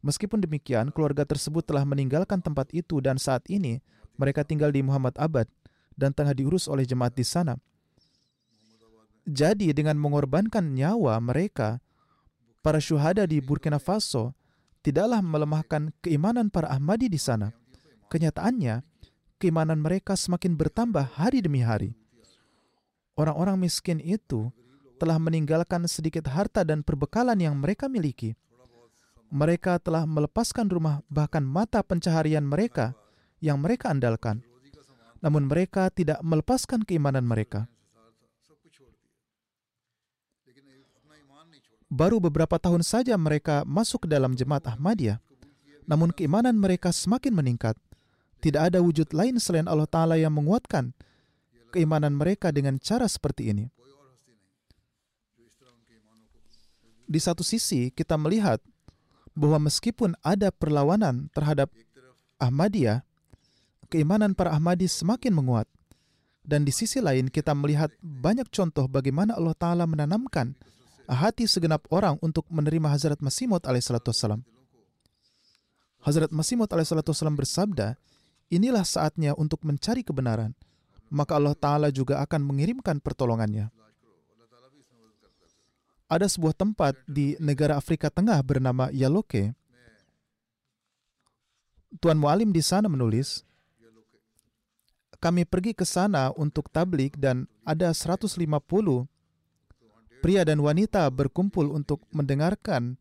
[0.02, 3.78] Meskipun demikian, keluarga tersebut telah meninggalkan tempat itu dan saat ini
[4.18, 5.46] mereka tinggal di Muhammad Abad
[5.94, 7.54] dan tengah diurus oleh jemaat di sana.
[9.22, 11.78] Jadi dengan mengorbankan nyawa mereka,
[12.66, 14.34] para syuhada di Burkina Faso
[14.82, 17.54] tidaklah melemahkan keimanan para Ahmadi di sana.
[18.10, 18.82] Kenyataannya,
[19.42, 21.98] keimanan mereka semakin bertambah hari demi hari.
[23.18, 24.54] Orang-orang miskin itu
[25.02, 28.38] telah meninggalkan sedikit harta dan perbekalan yang mereka miliki.
[29.34, 32.94] Mereka telah melepaskan rumah, bahkan mata pencaharian mereka
[33.42, 34.46] yang mereka andalkan.
[35.18, 37.66] Namun, mereka tidak melepaskan keimanan mereka.
[41.92, 45.20] Baru beberapa tahun saja mereka masuk ke dalam jemaat Ahmadiyah,
[45.84, 47.76] namun keimanan mereka semakin meningkat.
[48.42, 50.90] Tidak ada wujud lain selain Allah Ta'ala yang menguatkan
[51.70, 53.70] keimanan mereka dengan cara seperti ini.
[57.06, 58.58] Di satu sisi, kita melihat
[59.32, 61.70] bahwa meskipun ada perlawanan terhadap
[62.42, 63.06] Ahmadiyah,
[63.86, 65.70] keimanan para Ahmadi semakin menguat.
[66.42, 70.58] Dan di sisi lain, kita melihat banyak contoh bagaimana Allah Ta'ala menanamkan
[71.06, 74.42] hati segenap orang untuk menerima Hazrat Masih Maud alaihissalam.
[76.02, 77.94] Hazrat Masih Maud alaihissalam bersabda,
[78.52, 80.52] inilah saatnya untuk mencari kebenaran,
[81.08, 83.72] maka Allah Ta'ala juga akan mengirimkan pertolongannya.
[86.12, 89.56] Ada sebuah tempat di negara Afrika Tengah bernama Yaloke.
[91.96, 93.40] Tuan Mualim di sana menulis,
[95.16, 98.36] kami pergi ke sana untuk tablik dan ada 150
[100.20, 103.00] pria dan wanita berkumpul untuk mendengarkan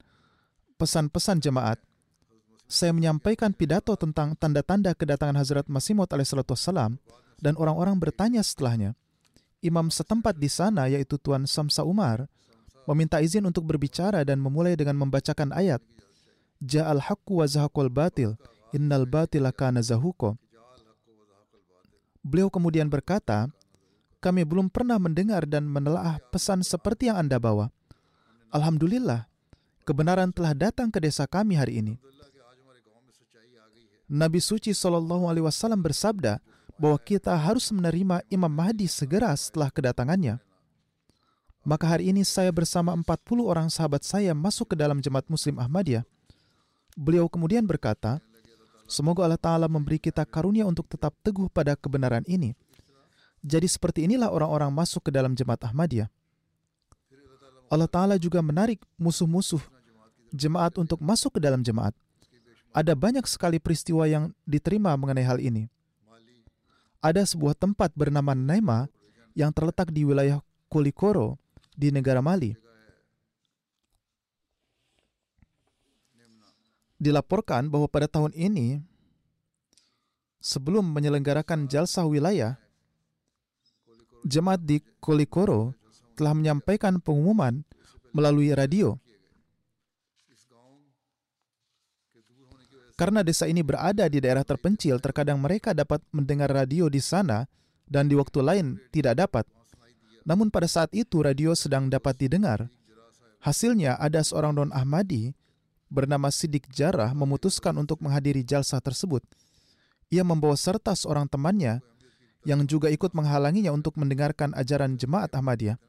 [0.80, 1.82] pesan-pesan jemaat.
[2.72, 6.08] Saya menyampaikan pidato tentang tanda-tanda kedatangan Hazrat Masih Maud
[7.44, 8.96] dan orang-orang bertanya setelahnya.
[9.60, 12.32] Imam setempat di sana yaitu Tuan Samsa Umar
[12.88, 15.84] meminta izin untuk berbicara dan memulai dengan membacakan ayat
[16.64, 18.40] Ja'al haqqu wa zahaqul batil
[18.72, 20.40] innal batila kana zahuko.
[22.24, 23.52] Beliau kemudian berkata,
[24.24, 27.68] kami belum pernah mendengar dan menelaah pesan seperti yang Anda bawa.
[28.56, 29.28] Alhamdulillah,
[29.84, 32.00] kebenaran telah datang ke desa kami hari ini.
[34.12, 36.44] Nabi suci Shallallahu Alaihi Wasallam bersabda
[36.76, 40.44] bahwa kita harus menerima Imam Mahdi segera setelah kedatangannya.
[41.64, 43.08] Maka hari ini saya bersama 40
[43.48, 46.04] orang sahabat saya masuk ke dalam jemaat Muslim Ahmadiyah.
[47.00, 48.20] Beliau kemudian berkata,
[48.92, 52.52] Semoga Allah Ta'ala memberi kita karunia untuk tetap teguh pada kebenaran ini
[53.42, 56.10] jadi seperti inilah orang-orang masuk ke dalam jemaat Ahmadiyah.
[57.74, 59.62] Allah Ta'ala juga menarik musuh-musuh
[60.30, 61.98] jemaat untuk masuk ke dalam jemaat.
[62.72, 65.68] Ada banyak sekali peristiwa yang diterima mengenai hal ini.
[67.04, 68.88] Ada sebuah tempat bernama Naima
[69.36, 70.40] yang terletak di wilayah
[70.72, 71.36] Kulikoro
[71.76, 72.56] di negara Mali.
[77.02, 78.78] Dilaporkan bahwa pada tahun ini,
[80.38, 82.62] sebelum menyelenggarakan jalsah wilayah,
[84.22, 85.74] jemaat di Kolikoro
[86.14, 87.66] telah menyampaikan pengumuman
[88.14, 89.02] melalui radio.
[93.02, 97.50] Karena desa ini berada di daerah terpencil, terkadang mereka dapat mendengar radio di sana
[97.90, 99.50] dan di waktu lain tidak dapat.
[100.22, 102.70] Namun pada saat itu radio sedang dapat didengar.
[103.42, 105.34] Hasilnya ada seorang non Ahmadi
[105.90, 109.26] bernama Sidik Jarah memutuskan untuk menghadiri jalsah tersebut.
[110.14, 111.82] Ia membawa serta seorang temannya
[112.46, 115.82] yang juga ikut menghalanginya untuk mendengarkan ajaran jemaat Ahmadiyah.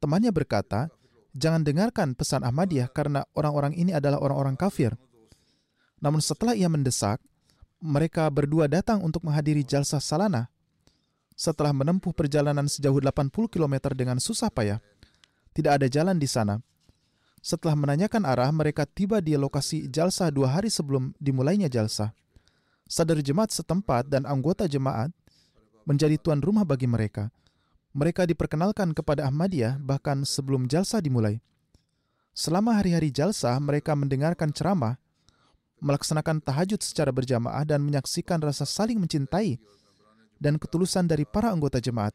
[0.00, 0.88] Temannya berkata,
[1.36, 4.96] jangan dengarkan pesan Ahmadiyah karena orang-orang ini adalah orang-orang kafir.
[6.00, 7.20] Namun setelah ia mendesak,
[7.80, 10.48] mereka berdua datang untuk menghadiri jalsah salana.
[11.36, 14.80] Setelah menempuh perjalanan sejauh 80 km dengan susah payah,
[15.52, 16.60] tidak ada jalan di sana.
[17.44, 22.10] Setelah menanyakan arah, mereka tiba di lokasi jalsah dua hari sebelum dimulainya jalsah.
[22.88, 25.12] Sadar jemaat setempat dan anggota jemaat
[25.86, 27.30] menjadi tuan rumah bagi mereka.
[27.96, 31.40] Mereka diperkenalkan kepada Ahmadiyah bahkan sebelum jalsa dimulai.
[32.36, 35.00] Selama hari-hari jalsa, mereka mendengarkan ceramah,
[35.80, 39.60] melaksanakan tahajud secara berjamaah dan menyaksikan rasa saling mencintai
[40.40, 42.12] dan ketulusan dari para anggota jemaat.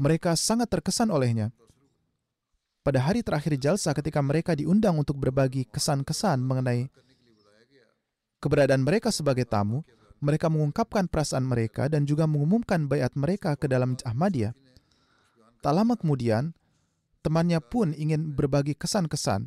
[0.00, 1.52] Mereka sangat terkesan olehnya.
[2.82, 6.90] Pada hari terakhir jalsa ketika mereka diundang untuk berbagi kesan-kesan mengenai
[8.42, 9.86] keberadaan mereka sebagai tamu,
[10.18, 14.50] mereka mengungkapkan perasaan mereka dan juga mengumumkan bayat mereka ke dalam Ahmadiyah.
[15.62, 16.50] Tak lama kemudian,
[17.22, 19.46] temannya pun ingin berbagi kesan-kesan.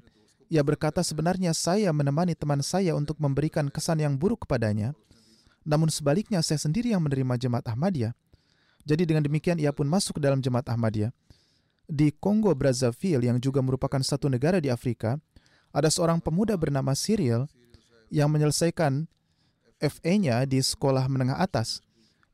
[0.56, 4.96] Ia berkata sebenarnya saya menemani teman saya untuk memberikan kesan yang buruk kepadanya,
[5.68, 8.16] namun sebaliknya saya sendiri yang menerima jemaat Ahmadiyah.
[8.88, 11.12] Jadi dengan demikian ia pun masuk ke dalam jemaat Ahmadiyah.
[11.92, 15.20] Di Kongo Brazzaville yang juga merupakan satu negara di Afrika,
[15.76, 17.52] ada seorang pemuda bernama Cyril
[18.08, 19.12] yang menyelesaikan
[19.84, 21.84] FA-nya di sekolah menengah atas.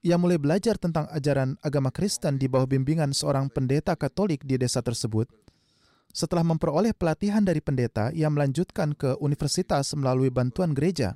[0.05, 4.85] Ia mulai belajar tentang ajaran agama Kristen di bawah bimbingan seorang pendeta Katolik di desa
[4.85, 5.40] tersebut.
[6.11, 11.15] Setelah memperoleh pelatihan dari pendeta, ia melanjutkan ke universitas melalui bantuan gereja.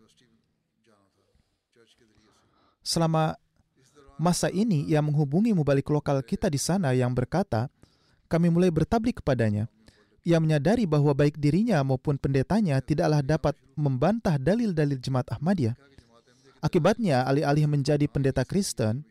[2.86, 3.36] Selama
[4.16, 7.68] Masa ini ia menghubungi mubalik lokal kita di sana yang berkata,
[8.32, 9.68] kami mulai bertablik kepadanya.
[10.24, 15.76] Ia menyadari bahwa baik dirinya maupun pendetanya tidaklah dapat membantah dalil-dalil jemaat Ahmadiyah.
[16.64, 19.06] Akibatnya, alih-alih menjadi pendeta Kristen,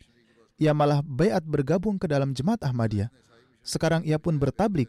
[0.58, 3.12] ia malah bayat bergabung ke dalam jemaat Ahmadiyah.
[3.60, 4.88] Sekarang ia pun bertablik,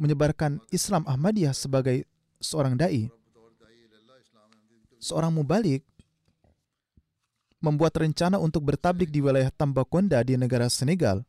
[0.00, 2.08] menyebarkan Islam Ahmadiyah sebagai
[2.40, 3.12] seorang dai.
[4.96, 5.84] Seorang mubalik
[7.60, 11.20] membuat rencana untuk bertablik di wilayah Tambaconda di negara Senegal.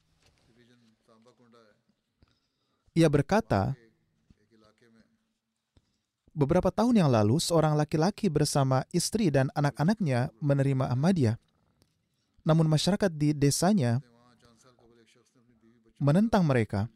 [2.95, 3.75] Ia berkata,
[6.31, 11.35] beberapa tahun yang lalu seorang laki-laki bersama istri dan anak-anaknya menerima Ahmadiyah.
[12.47, 13.99] Namun masyarakat di desanya
[15.99, 16.87] menentang mereka.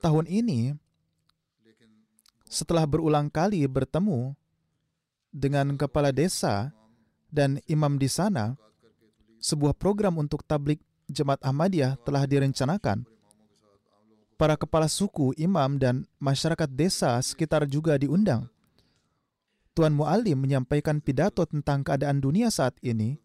[0.00, 0.72] Tahun ini,
[2.48, 4.32] setelah berulang kali bertemu
[5.28, 6.72] dengan kepala desa
[7.28, 8.56] dan imam di sana,
[9.38, 13.04] sebuah program untuk tablik jemaat Ahmadiyah telah direncanakan.
[14.40, 18.48] Para kepala suku, imam, dan masyarakat desa sekitar juga diundang.
[19.76, 23.20] Tuan Mu'alim menyampaikan pidato tentang keadaan dunia saat ini,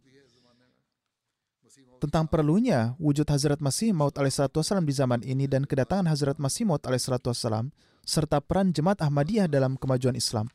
[2.05, 6.85] tentang perlunya wujud Hazrat Masih Maud alaihissalam di zaman ini dan kedatangan Hazrat Masih Maud
[6.85, 7.73] alaihissalam
[8.05, 10.45] serta peran jemaat Ahmadiyah dalam kemajuan Islam.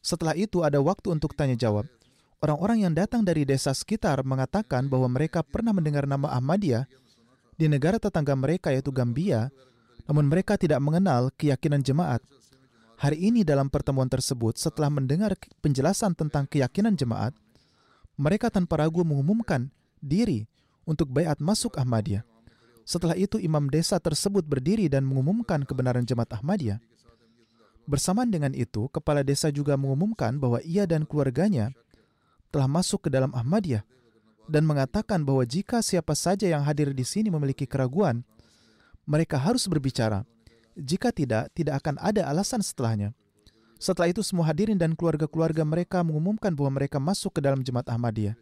[0.00, 1.84] Setelah itu ada waktu untuk tanya jawab.
[2.40, 6.88] Orang-orang yang datang dari desa sekitar mengatakan bahwa mereka pernah mendengar nama Ahmadiyah
[7.60, 9.52] di negara tetangga mereka yaitu Gambia,
[10.08, 12.24] namun mereka tidak mengenal keyakinan jemaat.
[12.96, 17.36] Hari ini dalam pertemuan tersebut, setelah mendengar penjelasan tentang keyakinan jemaat,
[18.16, 19.68] mereka tanpa ragu mengumumkan
[20.00, 20.49] diri
[20.84, 22.24] untuk bayat masuk Ahmadiyah.
[22.84, 26.82] Setelah itu imam desa tersebut berdiri dan mengumumkan kebenaran jemaat Ahmadiyah.
[27.86, 31.70] Bersamaan dengan itu, kepala desa juga mengumumkan bahwa ia dan keluarganya
[32.50, 33.86] telah masuk ke dalam Ahmadiyah
[34.50, 38.26] dan mengatakan bahwa jika siapa saja yang hadir di sini memiliki keraguan,
[39.06, 40.26] mereka harus berbicara.
[40.74, 43.14] Jika tidak, tidak akan ada alasan setelahnya.
[43.80, 48.36] Setelah itu semua hadirin dan keluarga-keluarga mereka mengumumkan bahwa mereka masuk ke dalam jemaat Ahmadiyah.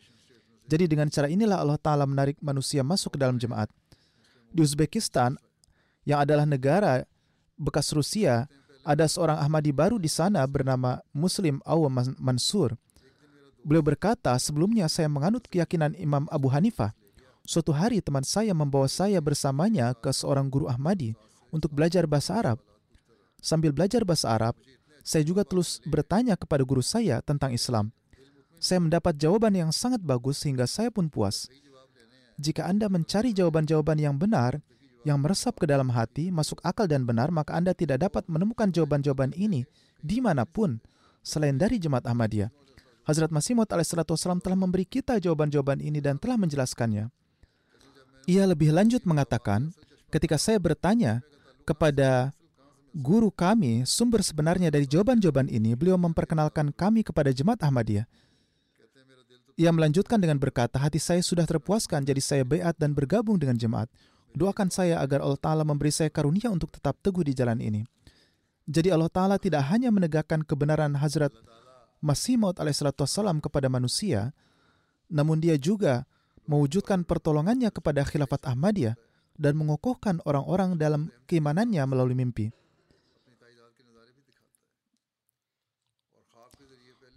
[0.69, 3.73] Jadi dengan cara inilah Allah Ta'ala menarik manusia masuk ke dalam jemaat.
[4.53, 5.41] Di Uzbekistan,
[6.05, 7.09] yang adalah negara
[7.57, 8.45] bekas Rusia,
[8.85, 11.89] ada seorang Ahmadi baru di sana bernama Muslim Awa
[12.21, 12.77] Mansur.
[13.65, 16.93] Beliau berkata, sebelumnya saya menganut keyakinan Imam Abu Hanifah.
[17.49, 21.17] Suatu hari teman saya membawa saya bersamanya ke seorang guru Ahmadi
[21.49, 22.61] untuk belajar bahasa Arab.
[23.41, 24.53] Sambil belajar bahasa Arab,
[25.01, 27.89] saya juga terus bertanya kepada guru saya tentang Islam.
[28.59, 31.47] Saya mendapat jawaban yang sangat bagus sehingga saya pun puas.
[32.39, 34.63] Jika Anda mencari jawaban-jawaban yang benar,
[35.07, 39.35] yang meresap ke dalam hati, masuk akal dan benar, maka Anda tidak dapat menemukan jawaban-jawaban
[39.35, 39.67] ini
[39.99, 40.79] di mana pun
[41.23, 42.51] selain dari jemaat Ahmadiyah.
[43.09, 47.09] Hazrat Masih Maud alaihissalam telah memberi kita jawaban-jawaban ini dan telah menjelaskannya.
[48.29, 49.73] Ia lebih lanjut mengatakan,
[50.13, 51.25] ketika saya bertanya
[51.65, 52.37] kepada
[52.93, 58.05] guru kami sumber sebenarnya dari jawaban-jawaban ini, beliau memperkenalkan kami kepada jemaat Ahmadiyah.
[59.59, 63.91] Ia melanjutkan dengan berkata, hati saya sudah terpuaskan, jadi saya beat dan bergabung dengan jemaat.
[64.31, 67.83] Doakan saya agar Allah Ta'ala memberi saya karunia untuk tetap teguh di jalan ini.
[68.71, 71.35] Jadi Allah Ta'ala tidak hanya menegakkan kebenaran Hazrat
[71.99, 74.31] Masih Maud alaihissalam kepada manusia,
[75.11, 76.07] namun dia juga
[76.47, 78.95] mewujudkan pertolongannya kepada khilafat Ahmadiyah
[79.35, 82.55] dan mengokohkan orang-orang dalam keimanannya melalui mimpi.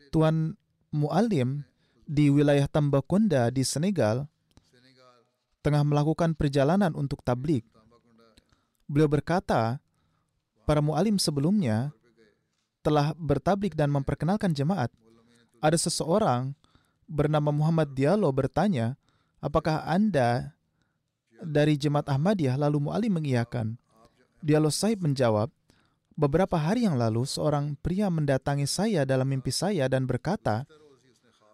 [0.09, 0.57] Tuan
[0.89, 1.69] Mu'alim
[2.11, 4.27] di wilayah Tambaconda di Senegal
[5.63, 7.63] tengah melakukan perjalanan untuk tablik.
[8.83, 9.79] Beliau berkata,
[10.67, 11.95] para mu'alim sebelumnya
[12.83, 14.91] telah bertablik dan memperkenalkan jemaat.
[15.63, 16.51] Ada seseorang
[17.07, 18.99] bernama Muhammad Diallo bertanya,
[19.39, 20.51] apakah Anda
[21.39, 23.79] dari jemaat Ahmadiyah lalu mu'alim mengiyakan.
[24.43, 25.47] Diallo Saib menjawab,
[26.17, 30.65] beberapa hari yang lalu seorang pria mendatangi saya dalam mimpi saya dan berkata,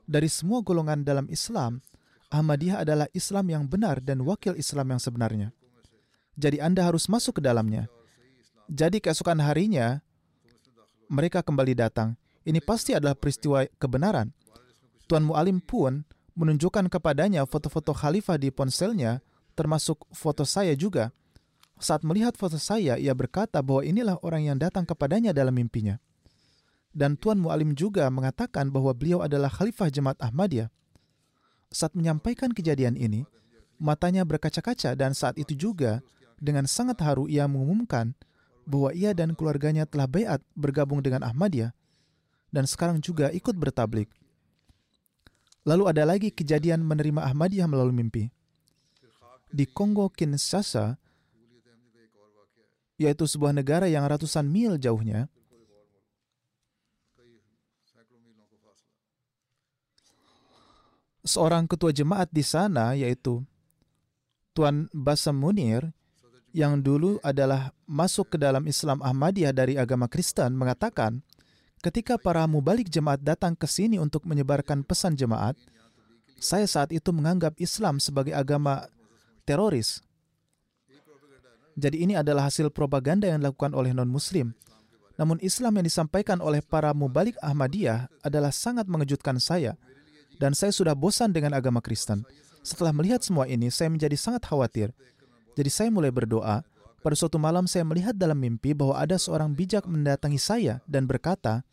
[0.07, 1.83] dari semua golongan dalam Islam,
[2.31, 5.51] Ahmadiyah adalah Islam yang benar dan wakil Islam yang sebenarnya.
[6.39, 7.91] Jadi Anda harus masuk ke dalamnya.
[8.67, 9.99] Jadi keesokan harinya,
[11.11, 12.15] mereka kembali datang.
[12.47, 14.31] Ini pasti adalah peristiwa kebenaran.
[15.07, 16.03] Tuan Mu'alim pun
[16.35, 19.23] menunjukkan kepadanya foto-foto khalifah di ponselnya,
[19.55, 21.11] termasuk foto saya juga.
[21.79, 25.99] Saat melihat foto saya, ia berkata bahwa inilah orang yang datang kepadanya dalam mimpinya.
[26.97, 30.73] Dan Tuan Mu'alim juga mengatakan bahwa beliau adalah khalifah jemaat Ahmadiyah.
[31.69, 33.21] Saat menyampaikan kejadian ini,
[33.77, 36.01] matanya berkaca-kaca dan saat itu juga
[36.41, 38.17] dengan sangat haru ia mengumumkan
[38.65, 41.69] bahwa ia dan keluarganya telah bayat bergabung dengan Ahmadiyah
[42.49, 44.09] dan sekarang juga ikut bertablik.
[45.67, 48.23] Lalu ada lagi kejadian menerima Ahmadiyah melalui mimpi.
[49.53, 50.97] Di Kongo Kinshasa,
[52.97, 55.29] yaitu sebuah negara yang ratusan mil jauhnya,
[61.27, 63.43] seorang ketua jemaat di sana yaitu
[64.57, 65.93] Tuan Basam Munir
[66.55, 71.21] yang dulu adalah masuk ke dalam Islam Ahmadiyah dari agama Kristen mengatakan
[71.85, 75.53] ketika para mubalik jemaat datang ke sini untuk menyebarkan pesan jemaat,
[76.41, 78.89] saya saat itu menganggap Islam sebagai agama
[79.45, 80.01] teroris.
[81.77, 84.57] Jadi ini adalah hasil propaganda yang dilakukan oleh non-muslim.
[85.17, 89.77] Namun Islam yang disampaikan oleh para mubalik Ahmadiyah adalah sangat mengejutkan saya.
[90.37, 92.21] Dan saya sudah bosan dengan agama Kristen.
[92.61, 94.93] Setelah melihat semua ini, saya menjadi sangat khawatir.
[95.57, 96.61] Jadi saya mulai berdoa.
[97.01, 101.63] Pada suatu malam saya melihat dalam mimpi bahwa ada seorang bijak mendatangi saya dan berkata,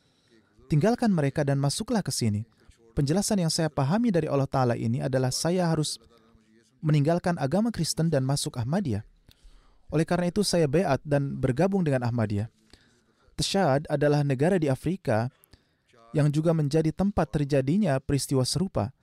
[0.70, 2.46] tinggalkan mereka dan masuklah ke sini.
[2.94, 5.98] Penjelasan yang saya pahami dari Allah Ta'ala ini adalah saya harus
[6.78, 9.02] meninggalkan agama Kristen dan masuk Ahmadiyah.
[9.90, 12.46] Oleh karena itu saya beat dan bergabung dengan Ahmadiyah.
[13.34, 15.26] Tashad adalah negara di Afrika
[16.14, 18.94] yang juga menjadi tempat terjadinya peristiwa serupa,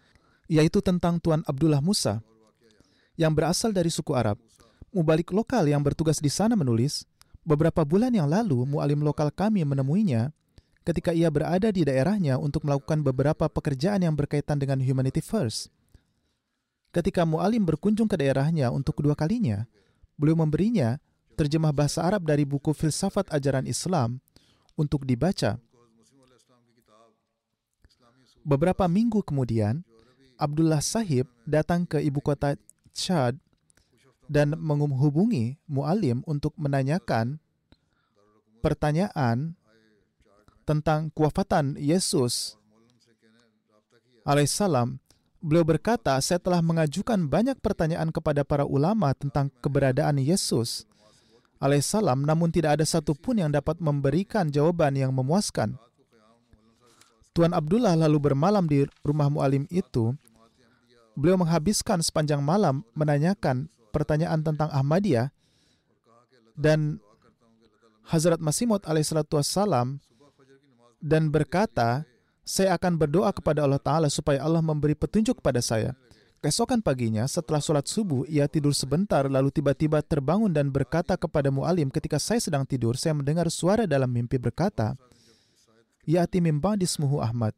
[0.47, 2.24] yaitu tentang Tuan Abdullah Musa
[3.20, 4.39] yang berasal dari suku Arab.
[4.91, 7.03] Mubalik lokal yang bertugas di sana menulis,
[7.43, 10.32] beberapa bulan yang lalu mualim lokal kami menemuinya
[10.82, 15.70] ketika ia berada di daerahnya untuk melakukan beberapa pekerjaan yang berkaitan dengan humanity first.
[16.91, 19.64] Ketika mualim berkunjung ke daerahnya untuk kedua kalinya,
[20.20, 20.99] beliau memberinya
[21.39, 24.20] terjemah bahasa Arab dari buku filsafat ajaran Islam
[24.76, 25.55] untuk dibaca.
[28.41, 29.85] Beberapa minggu kemudian,
[30.41, 32.57] Abdullah Sahib datang ke ibu kota
[32.91, 33.37] Chad
[34.25, 37.37] dan menghubungi mualim untuk menanyakan
[38.65, 39.53] pertanyaan
[40.65, 42.57] tentang kewafatan Yesus
[44.25, 44.97] alaihissalam.
[45.41, 50.85] Beliau berkata, saya telah mengajukan banyak pertanyaan kepada para ulama tentang keberadaan Yesus
[51.57, 55.77] alaihissalam, namun tidak ada satupun yang dapat memberikan jawaban yang memuaskan.
[57.32, 60.11] Tuan Abdullah lalu bermalam di rumah mualim itu.
[61.15, 65.32] Beliau menghabiskan sepanjang malam menanyakan pertanyaan tentang Ahmadiyah
[66.55, 66.99] dan
[68.07, 69.99] Hazrat Masih Maud alaihissalam
[70.99, 72.07] dan berkata,
[72.43, 75.95] saya akan berdoa kepada Allah Ta'ala supaya Allah memberi petunjuk kepada saya.
[76.41, 81.93] Keesokan paginya, setelah sholat subuh, ia tidur sebentar lalu tiba-tiba terbangun dan berkata kepada mu'alim
[81.93, 84.97] ketika saya sedang tidur, saya mendengar suara dalam mimpi berkata,
[86.05, 87.53] Ya'ati min ba'dismuhu Ahmad.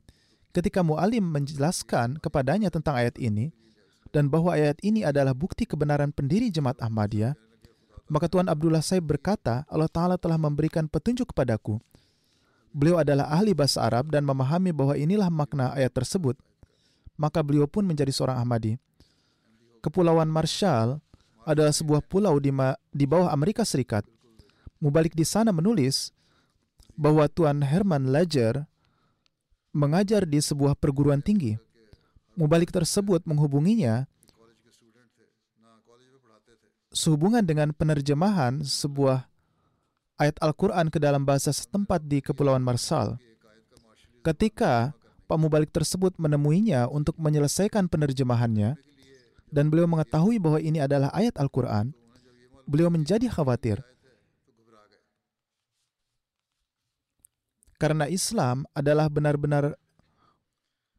[0.54, 3.50] Ketika mu'alim menjelaskan kepadanya tentang ayat ini,
[4.14, 7.34] dan bahwa ayat ini adalah bukti kebenaran pendiri jemaat Ahmadiyah,
[8.12, 11.82] maka Tuan Abdullah Saib berkata, Allah Ta'ala telah memberikan petunjuk kepadaku.
[12.70, 16.38] Beliau adalah ahli bahasa Arab dan memahami bahwa inilah makna ayat tersebut
[17.18, 18.78] maka beliau pun menjadi seorang Ahmadi.
[19.84, 21.04] Kepulauan Marshall
[21.44, 22.50] adalah sebuah pulau di,
[22.90, 24.08] di bawah Amerika Serikat.
[24.80, 26.12] Mubalik di sana menulis
[26.94, 28.66] bahwa Tuan Herman Ledger
[29.74, 31.58] mengajar di sebuah perguruan tinggi.
[32.34, 34.10] Mubalik tersebut menghubunginya
[36.94, 39.26] sehubungan dengan penerjemahan sebuah
[40.22, 43.18] ayat Al-Quran ke dalam bahasa setempat di Kepulauan Marshall.
[44.22, 44.94] Ketika
[45.26, 48.78] Pak Mubalik tersebut menemuinya untuk menyelesaikan penerjemahannya,
[49.54, 51.94] dan beliau mengetahui bahwa ini adalah ayat Al-Quran,
[52.66, 53.86] beliau menjadi khawatir.
[57.84, 59.76] Karena Islam adalah benar-benar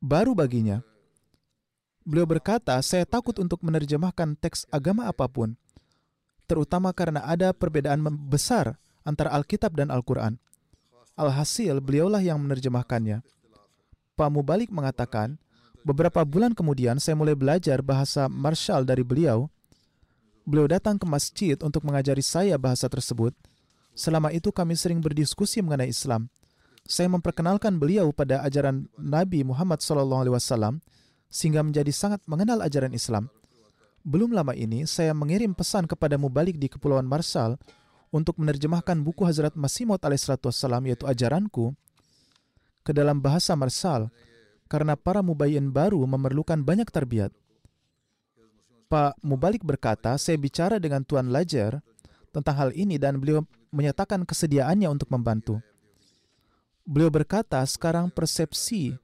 [0.05, 0.85] baru baginya.
[2.05, 5.57] Beliau berkata, saya takut untuk menerjemahkan teks agama apa pun,
[6.45, 10.37] terutama karena ada perbedaan besar antara Alkitab dan Al-Quran.
[11.17, 13.25] Alhasil, beliaulah yang menerjemahkannya.
[14.13, 15.41] Pak Mubalik mengatakan,
[15.89, 19.49] beberapa bulan kemudian saya mulai belajar bahasa Marshall dari beliau.
[20.45, 23.33] Beliau datang ke masjid untuk mengajari saya bahasa tersebut.
[23.97, 26.29] Selama itu kami sering berdiskusi mengenai Islam.
[26.85, 30.85] Saya memperkenalkan beliau pada ajaran Nabi Muhammad SAW
[31.33, 33.33] sehingga menjadi sangat mengenal ajaran Islam.
[34.05, 37.57] Belum lama ini, saya mengirim pesan kepada Mubalik di Kepulauan Marshall
[38.13, 40.05] untuk menerjemahkan buku Hazrat Masih Maud
[40.85, 41.73] yaitu ajaranku
[42.85, 44.13] ke dalam bahasa Marsal
[44.69, 47.33] karena para mubayyin baru memerlukan banyak terbiat.
[48.93, 51.81] Pak Mubalik berkata, saya bicara dengan Tuan Lajer
[52.29, 53.41] tentang hal ini dan beliau
[53.73, 55.65] menyatakan kesediaannya untuk membantu.
[56.85, 58.97] Beliau berkata, sekarang persepsi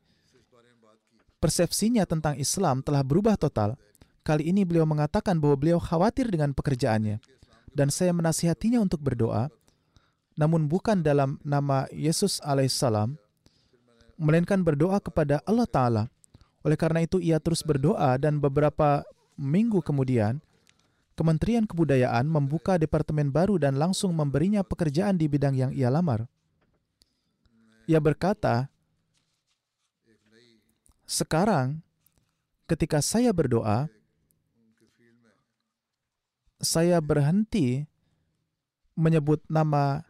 [1.41, 3.81] persepsinya tentang Islam telah berubah total.
[4.21, 7.25] Kali ini beliau mengatakan bahwa beliau khawatir dengan pekerjaannya
[7.73, 9.49] dan saya menasihatinya untuk berdoa,
[10.37, 13.17] namun bukan dalam nama Yesus alaihissalam,
[14.21, 16.05] melainkan berdoa kepada Allah Ta'ala
[16.61, 19.01] Oleh karena itu, ia terus berdoa dan beberapa
[19.41, 20.45] minggu kemudian,
[21.17, 26.29] Kementerian Kebudayaan membuka departemen baru dan langsung memberinya pekerjaan di bidang yang ia lamar.
[27.91, 28.71] Ia berkata,
[31.03, 31.83] "Sekarang,
[32.71, 33.91] ketika saya berdoa,
[36.63, 37.91] saya berhenti
[38.95, 40.07] menyebut nama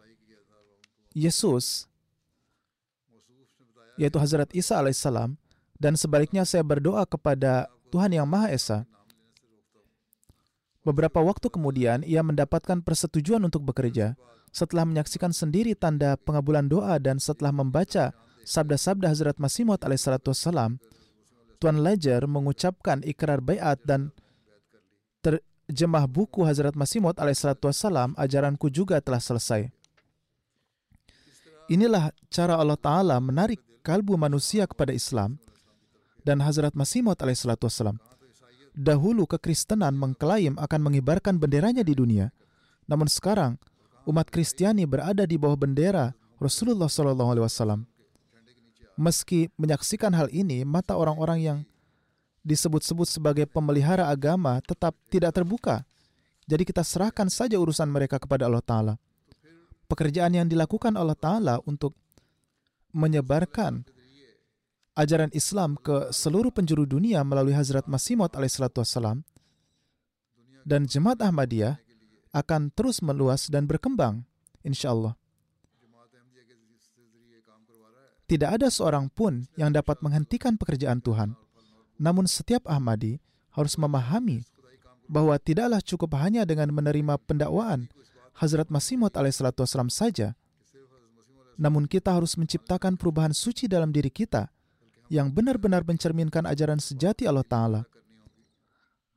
[1.16, 1.88] Yesus,
[3.96, 5.40] yaitu Hazrat Isa alaihissalam,
[5.80, 8.78] dan sebaliknya saya berdoa kepada Tuhan Yang Maha Esa.
[10.84, 14.16] Beberapa waktu kemudian, ia mendapatkan persetujuan untuk bekerja.
[14.50, 18.10] Setelah menyaksikan sendiri tanda pengabulan doa dan setelah membaca
[18.42, 20.82] sabda-sabda Hazrat Masih Maud alaihissalam,
[21.62, 24.10] Tuan Ledger mengucapkan ikrar bayat dan
[25.22, 29.70] terjemah buku Hazrat Masih Maud alaihissalam, ajaranku juga telah selesai.
[31.70, 35.38] Inilah cara Allah Ta'ala menarik kalbu manusia kepada Islam
[36.26, 38.02] dan Hazrat Masih Maud alaihissalam.
[38.74, 42.34] Dahulu kekristenan mengklaim akan mengibarkan benderanya di dunia.
[42.90, 43.54] Namun sekarang,
[44.10, 46.10] umat Kristiani berada di bawah bendera
[46.42, 47.86] Rasulullah SAW.
[48.98, 51.58] Meski menyaksikan hal ini, mata orang-orang yang
[52.42, 55.86] disebut-sebut sebagai pemelihara agama tetap tidak terbuka.
[56.50, 58.94] Jadi kita serahkan saja urusan mereka kepada Allah Ta'ala.
[59.86, 61.94] Pekerjaan yang dilakukan Allah Ta'ala untuk
[62.90, 63.86] menyebarkan
[64.98, 69.22] ajaran Islam ke seluruh penjuru dunia melalui Hazrat Masih Maud alaihissalam
[70.66, 71.78] dan Jemaat Ahmadiyah
[72.30, 74.22] akan terus meluas dan berkembang,
[74.62, 75.14] insya Allah.
[78.30, 81.34] Tidak ada seorang pun yang dapat menghentikan pekerjaan Tuhan.
[81.98, 83.18] Namun setiap Ahmadi
[83.50, 84.46] harus memahami
[85.10, 87.90] bahwa tidaklah cukup hanya dengan menerima pendakwaan
[88.38, 90.38] Hazrat Masih Maud alaihissalam saja.
[91.58, 94.48] Namun kita harus menciptakan perubahan suci dalam diri kita
[95.10, 97.82] yang benar-benar mencerminkan ajaran sejati Allah Ta'ala.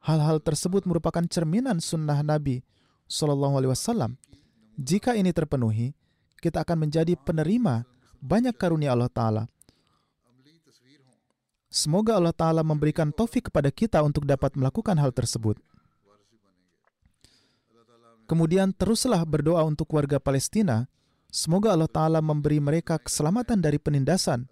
[0.03, 2.65] Hal-hal tersebut merupakan cerminan sunnah Nabi
[3.13, 4.17] Sallallahu Alaihi Wasallam.
[4.73, 5.93] Jika ini terpenuhi,
[6.41, 7.85] kita akan menjadi penerima
[8.17, 9.43] banyak karunia Allah Ta'ala.
[11.69, 15.61] Semoga Allah Ta'ala memberikan taufik kepada kita untuk dapat melakukan hal tersebut.
[18.25, 20.89] Kemudian teruslah berdoa untuk warga Palestina.
[21.29, 24.49] Semoga Allah Ta'ala memberi mereka keselamatan dari penindasan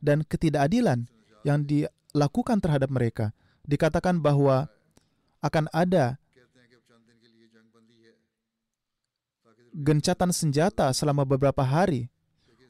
[0.00, 1.04] dan ketidakadilan
[1.44, 3.36] yang dilakukan terhadap mereka.
[3.64, 4.68] Dikatakan bahwa
[5.44, 6.16] akan ada
[9.74, 12.06] gencatan senjata selama beberapa hari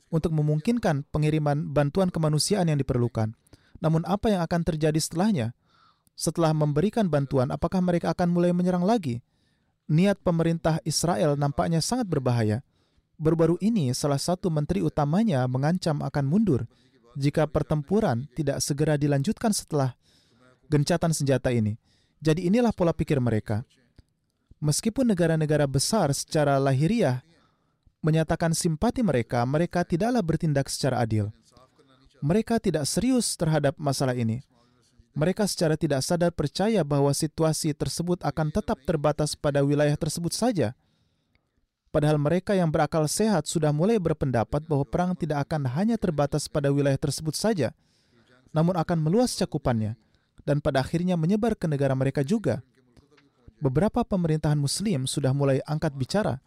[0.08, 3.36] untuk memungkinkan pengiriman bantuan kemanusiaan yang diperlukan.
[3.84, 5.52] Namun apa yang akan terjadi setelahnya?
[6.16, 9.20] Setelah memberikan bantuan, apakah mereka akan mulai menyerang lagi?
[9.90, 12.64] Niat pemerintah Israel nampaknya sangat berbahaya.
[13.20, 16.64] Baru-baru ini, salah satu menteri utamanya mengancam akan mundur
[17.14, 19.94] jika pertempuran tidak segera dilanjutkan setelah
[20.70, 21.78] gencatan senjata ini.
[22.18, 23.62] Jadi inilah pola pikir mereka.
[24.64, 27.20] Meskipun negara-negara besar secara lahiriah
[28.00, 31.28] menyatakan simpati mereka, mereka tidaklah bertindak secara adil.
[32.24, 34.40] Mereka tidak serius terhadap masalah ini.
[35.12, 40.72] Mereka secara tidak sadar percaya bahwa situasi tersebut akan tetap terbatas pada wilayah tersebut saja.
[41.92, 46.72] Padahal mereka yang berakal sehat sudah mulai berpendapat bahwa perang tidak akan hanya terbatas pada
[46.72, 47.76] wilayah tersebut saja,
[48.50, 49.94] namun akan meluas cakupannya
[50.48, 52.64] dan pada akhirnya menyebar ke negara mereka juga.
[53.62, 56.42] Beberapa pemerintahan Muslim sudah mulai angkat bicara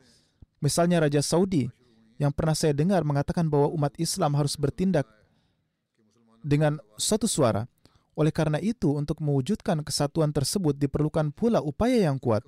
[0.57, 1.69] Misalnya Raja Saudi
[2.17, 5.05] yang pernah saya dengar mengatakan bahwa umat Islam harus bertindak
[6.41, 7.69] dengan satu suara.
[8.17, 12.41] Oleh karena itu, untuk mewujudkan kesatuan tersebut diperlukan pula upaya yang kuat.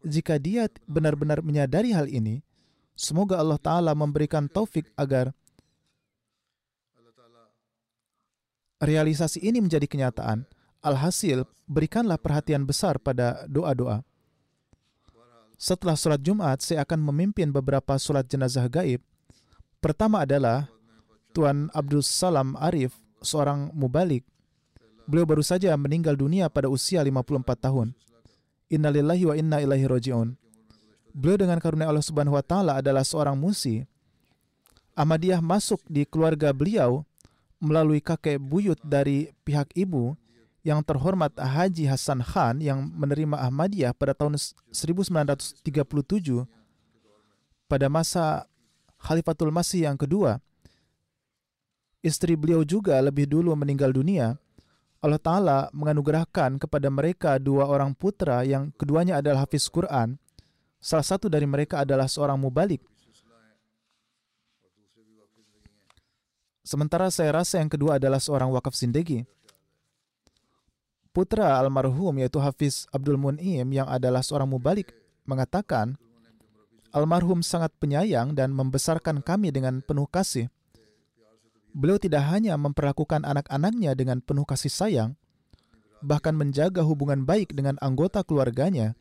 [0.00, 2.40] Jika dia benar-benar menyadari hal ini,
[2.96, 5.36] semoga Allah Ta'ala memberikan taufik agar
[8.80, 10.48] realisasi ini menjadi kenyataan.
[10.86, 14.06] Alhasil, berikanlah perhatian besar pada doa-doa.
[15.58, 19.02] Setelah sholat Jumat, saya akan memimpin beberapa sholat jenazah gaib.
[19.82, 20.70] Pertama adalah
[21.34, 24.22] Tuan Abdul Salam Arif, seorang mubalik.
[25.10, 27.96] Beliau baru saja meninggal dunia pada usia 54 tahun.
[28.70, 30.34] Innalillahi wa inna ilaihi roji'un.
[31.16, 33.86] Beliau dengan karunia Allah Subhanahu wa taala adalah seorang musi.
[34.92, 37.08] Ahmadiyah masuk di keluarga beliau
[37.62, 40.16] melalui kakek buyut dari pihak ibu
[40.66, 44.34] yang terhormat Haji Hasan Khan yang menerima Ahmadiyah pada tahun
[44.74, 45.62] 1937
[47.70, 48.50] pada masa
[48.98, 50.42] Khalifatul Masih yang kedua.
[52.02, 54.34] Istri beliau juga lebih dulu meninggal dunia.
[54.98, 60.18] Allah Ta'ala menganugerahkan kepada mereka dua orang putra yang keduanya adalah hafiz Quran.
[60.82, 62.82] Salah satu dari mereka adalah seorang mubalik.
[66.66, 69.22] Sementara saya rasa yang kedua adalah seorang wakaf zindegi.
[71.16, 74.92] Putra almarhum yaitu Hafiz Abdul Mun'im yang adalah seorang mubalik
[75.24, 75.96] mengatakan,
[76.92, 80.52] almarhum sangat penyayang dan membesarkan kami dengan penuh kasih.
[81.72, 85.10] Beliau tidak hanya memperlakukan anak-anaknya dengan penuh kasih sayang,
[86.04, 88.92] bahkan menjaga hubungan baik dengan anggota keluarganya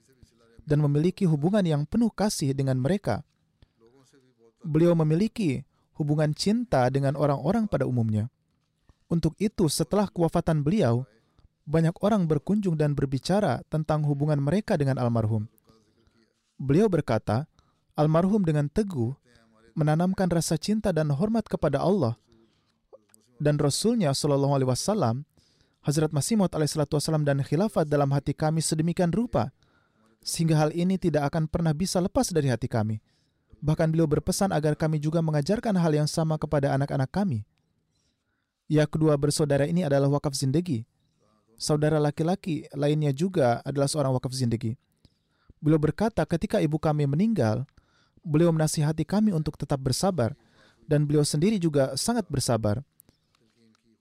[0.63, 3.27] dan memiliki hubungan yang penuh kasih dengan mereka.
[4.63, 5.67] Beliau memiliki
[5.99, 8.31] hubungan cinta dengan orang-orang pada umumnya.
[9.11, 11.03] Untuk itu, setelah kewafatan beliau,
[11.65, 15.49] banyak orang berkunjung dan berbicara tentang hubungan mereka dengan almarhum.
[16.55, 17.49] Beliau berkata,
[17.97, 19.17] almarhum dengan teguh
[19.75, 22.15] menanamkan rasa cinta dan hormat kepada Allah
[23.41, 25.27] dan Rasulnya Shallallahu Alaihi Wasallam,
[25.83, 29.51] Hazrat Masih Maud Alaihissalam dan khilafat dalam hati kami sedemikian rupa
[30.25, 32.97] sehingga hal ini tidak akan pernah bisa lepas dari hati kami.
[33.61, 37.45] Bahkan beliau berpesan agar kami juga mengajarkan hal yang sama kepada anak-anak kami.
[38.65, 40.89] Ya kedua bersaudara ini adalah wakaf zindegi.
[41.55, 44.75] Saudara laki-laki lainnya juga adalah seorang wakaf zindegi.
[45.63, 47.63] Beliau berkata ketika ibu kami meninggal,
[48.21, 50.35] beliau menasihati kami untuk tetap bersabar
[50.83, 52.83] dan beliau sendiri juga sangat bersabar.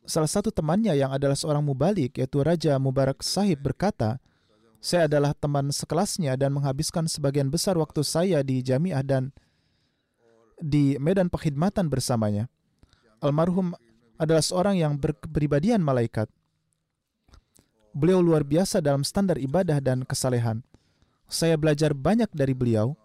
[0.05, 4.21] Salah satu temannya yang adalah seorang mubalik yaitu Raja Mubarak Sahib berkata,
[4.85, 9.33] saya adalah teman sekelasnya dan menghabiskan sebagian besar waktu saya di jamiah dan
[10.61, 12.53] di medan perkhidmatan bersamanya.
[13.25, 13.73] Almarhum
[14.21, 16.29] adalah seorang yang berkepribadian malaikat.
[17.95, 20.67] Beliau luar biasa dalam standar ibadah dan kesalehan.
[21.31, 22.99] Saya belajar banyak dari beliau.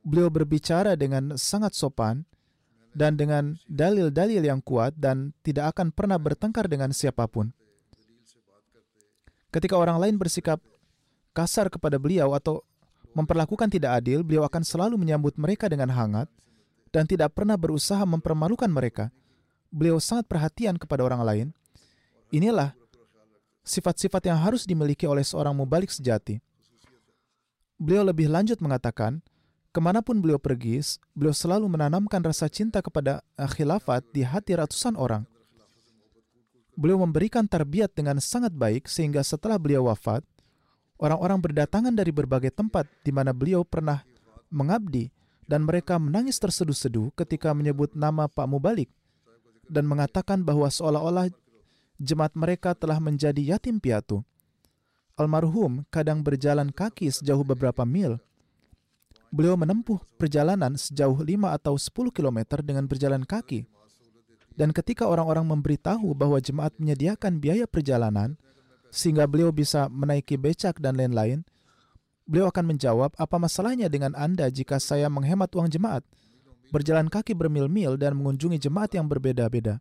[0.00, 2.24] Beliau berbicara dengan sangat sopan
[2.96, 7.52] dan dengan dalil-dalil yang kuat dan tidak akan pernah bertengkar dengan siapa pun.
[9.52, 10.64] Ketika orang lain bersikap
[11.36, 12.64] kasar kepada beliau atau
[13.12, 16.32] memperlakukan tidak adil, beliau akan selalu menyambut mereka dengan hangat
[16.88, 19.12] dan tidak pernah berusaha mempermalukan mereka.
[19.68, 21.46] Beliau sangat perhatian kepada orang lain.
[22.32, 22.79] Inilah
[23.64, 26.40] sifat-sifat yang harus dimiliki oleh seorang mubalik sejati.
[27.80, 29.24] Beliau lebih lanjut mengatakan,
[29.70, 30.82] ke mana pun beliau pergi,
[31.16, 35.24] beliau selalu menanamkan rasa cinta kepada khilafat di hati ratusan orang.
[36.76, 40.24] Beliau memberikan tarbiat dengan sangat baik sehingga setelah beliau wafat,
[41.00, 44.04] Orang-orang berdatangan dari berbagai tempat di mana beliau pernah
[44.52, 45.08] mengabdi
[45.48, 48.92] dan mereka menangis terseduh-seduh ketika menyebut nama Pak Mubalik
[49.64, 51.32] dan mengatakan bahwa seolah-olah
[52.00, 54.24] jemaat mereka telah menjadi yatim piatu.
[55.20, 58.16] Almarhum kadang berjalan kaki sejauh beberapa mil.
[59.28, 63.68] Beliau menempuh perjalanan sejauh 5 atau 10 km dengan berjalan kaki.
[64.56, 68.34] Dan ketika orang-orang memberitahu bahwa jemaat menyediakan biaya perjalanan,
[68.90, 71.46] sehingga beliau bisa menaiki becak dan lain-lain,
[72.26, 76.02] beliau akan menjawab, apa masalahnya dengan Anda jika saya menghemat uang jemaat,
[76.74, 79.78] berjalan kaki bermil-mil dan mengunjungi jemaat yang berbeda-beda.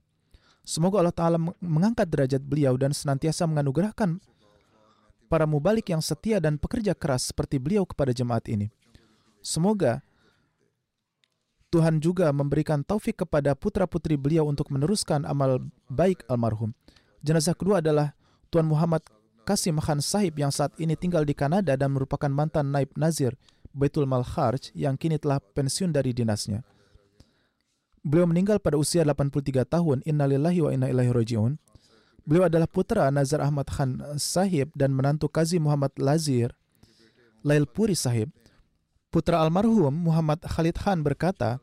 [0.69, 4.21] Semoga Allah Ta'ala mengangkat derajat beliau dan senantiasa menganugerahkan
[5.25, 8.69] para mubalik yang setia dan pekerja keras seperti beliau kepada jemaat ini.
[9.41, 10.05] Semoga
[11.73, 15.57] Tuhan juga memberikan taufik kepada putra-putri beliau untuk meneruskan amal
[15.89, 16.77] baik almarhum.
[17.25, 18.13] Jenazah kedua adalah
[18.53, 19.01] Tuan Muhammad
[19.49, 23.33] Kasim Khan Sahib yang saat ini tinggal di Kanada dan merupakan mantan naib nazir
[23.73, 26.61] Baitul Mal Kharj yang kini telah pensiun dari dinasnya.
[28.01, 30.01] Beliau meninggal pada usia 83 tahun.
[30.07, 31.59] Innalillahi wa inna ilaihi rajiun.
[32.23, 36.53] Beliau adalah putra Nazar Ahmad Khan Sahib dan menantu Kazi Muhammad Lazir
[37.41, 38.29] Lail Puri Sahib.
[39.09, 41.57] Putra almarhum Muhammad Khalid Khan berkata,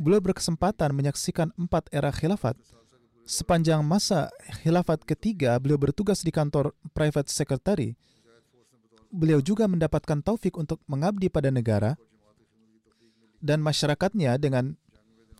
[0.00, 2.56] beliau berkesempatan menyaksikan empat era khilafat
[3.28, 4.32] Sepanjang masa
[4.64, 7.92] khilafat ketiga, beliau bertugas di kantor private secretary.
[9.12, 12.00] Beliau juga mendapatkan taufik untuk mengabdi pada negara
[13.44, 14.80] dan masyarakatnya dengan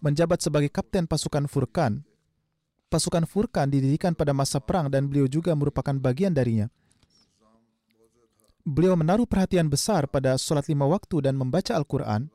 [0.01, 2.05] menjabat sebagai kapten pasukan Furkan.
[2.88, 6.72] Pasukan Furkan didirikan pada masa perang dan beliau juga merupakan bagian darinya.
[8.68, 12.28] Beliau menaruh perhatian besar pada sholat lima waktu dan membaca Al-Quran,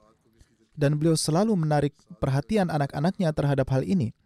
[0.73, 4.17] dan beliau selalu menarik perhatian anak-anaknya terhadap hal ini.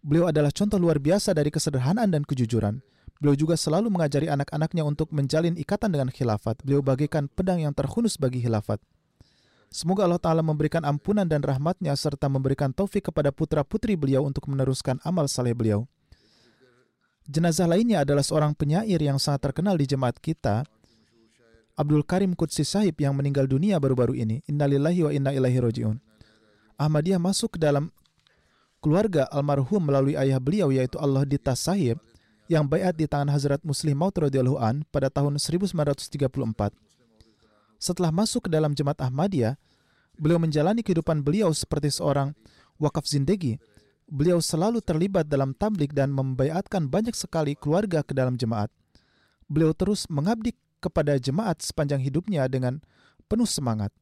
[0.00, 2.80] Beliau adalah contoh luar biasa dari kesederhanaan dan kejujuran.
[3.20, 6.60] Beliau juga selalu mengajari anak-anaknya untuk menjalin ikatan dengan khilafat.
[6.64, 8.80] Beliau bagaikan pedang yang terhunus bagi khilafat.
[9.70, 14.98] Semoga Allah Ta'ala memberikan ampunan dan rahmatnya serta memberikan taufik kepada putra-putri beliau untuk meneruskan
[15.06, 15.86] amal saleh beliau.
[17.30, 20.66] Jenazah lainnya adalah seorang penyair yang sangat terkenal di jemaat kita,
[21.78, 24.42] Abdul Karim Qudsi Sahib yang meninggal dunia baru-baru ini.
[24.50, 25.96] Innalillahi wa inna ilaihi roji'un.
[26.74, 27.94] Ahmadiyah masuk ke dalam
[28.82, 32.02] keluarga almarhum melalui ayah beliau yaitu Allah Dita Sahib
[32.50, 36.10] yang bayat di tangan Hazrat Muslim Maud radhiyallahu an pada tahun 1934.
[37.80, 39.56] Setelah masuk ke dalam jemaat Ahmadiyah,
[40.20, 42.36] beliau menjalani kehidupan beliau seperti seorang
[42.76, 43.56] wakaf zindegi.
[44.10, 48.66] beliau selalu terlibat dalam tablik dan membaiatkan banyak sekali keluarga ke dalam jemaat.
[49.46, 50.50] Beliau terus mengabdi
[50.82, 52.82] kepada jemaat sepanjang hidupnya dengan
[53.30, 53.94] penuh semangat.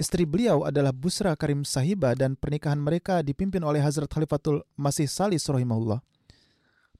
[0.00, 5.44] Istri beliau adalah Busra Karim Sahiba dan pernikahan mereka dipimpin oleh Hazrat Khalifatul Masih Salis
[5.48, 6.00] rahimahullah.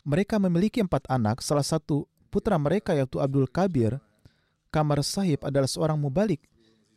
[0.04, 3.96] Mereka memiliki empat anak, salah satu putra mereka yaitu Abdul Kabir.
[4.76, 6.44] Kamar Sahib adalah seorang mubalik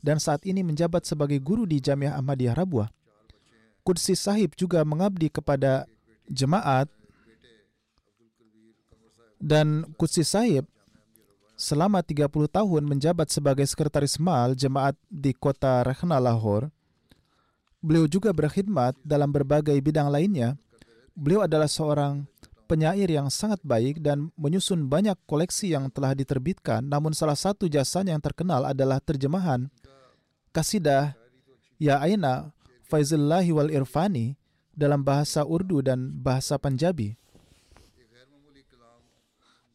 [0.04, 2.92] dan saat ini menjabat sebagai guru di Jamiah Ahmadiyah Rabuah.
[3.88, 5.88] Qudsi Sahib juga mengabdi kepada
[6.28, 6.92] jemaat
[9.40, 10.68] dan Qudsi Sahib
[11.56, 16.76] selama 30 tahun menjabat sebagai sekretaris mal jemaat di kota Rakhna Lahore.
[17.80, 20.60] Beliau juga berkhidmat dalam berbagai bidang lainnya.
[21.16, 22.28] Beliau adalah seorang
[22.70, 28.14] penyair yang sangat baik dan menyusun banyak koleksi yang telah diterbitkan, namun salah satu jasanya
[28.14, 29.74] yang terkenal adalah terjemahan
[30.54, 31.18] kasidah
[31.82, 32.54] Ya Aina
[32.86, 34.38] Faizullahi wal Irfani
[34.76, 37.18] dalam bahasa Urdu dan bahasa Panjabi.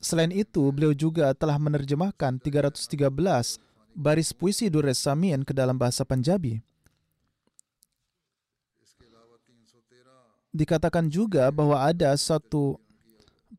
[0.05, 3.09] Selain itu, beliau juga telah menerjemahkan 313
[3.97, 6.61] baris puisi Dures Samin ke dalam bahasa Panjabi.
[10.55, 12.77] Dikatakan juga bahwa ada satu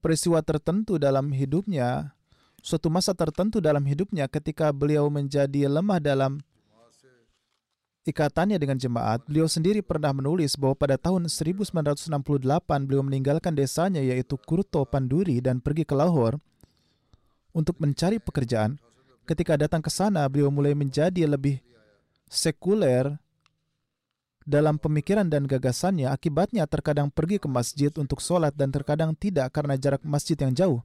[0.05, 2.13] peristiwa tertentu dalam hidupnya,
[2.61, 6.45] suatu masa tertentu dalam hidupnya ketika beliau menjadi lemah dalam
[8.05, 12.05] ikatannya dengan jemaat, beliau sendiri pernah menulis bahwa pada tahun 1968
[12.85, 16.37] beliau meninggalkan desanya yaitu Kurto Panduri dan pergi ke Lahore
[17.49, 18.77] untuk mencari pekerjaan.
[19.25, 21.65] Ketika datang ke sana, beliau mulai menjadi lebih
[22.29, 23.17] sekuler
[24.45, 26.07] dalam pemikiran dan gagasannya.
[26.07, 30.79] Akibatnya terkadang pergi ke masjid untuk sholat dan terkadang tidak karena jarak masjid yang jauh.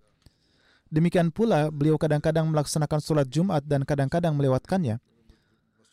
[0.91, 4.99] Demikian pula, beliau kadang-kadang melaksanakan sholat Jumat dan kadang-kadang melewatkannya.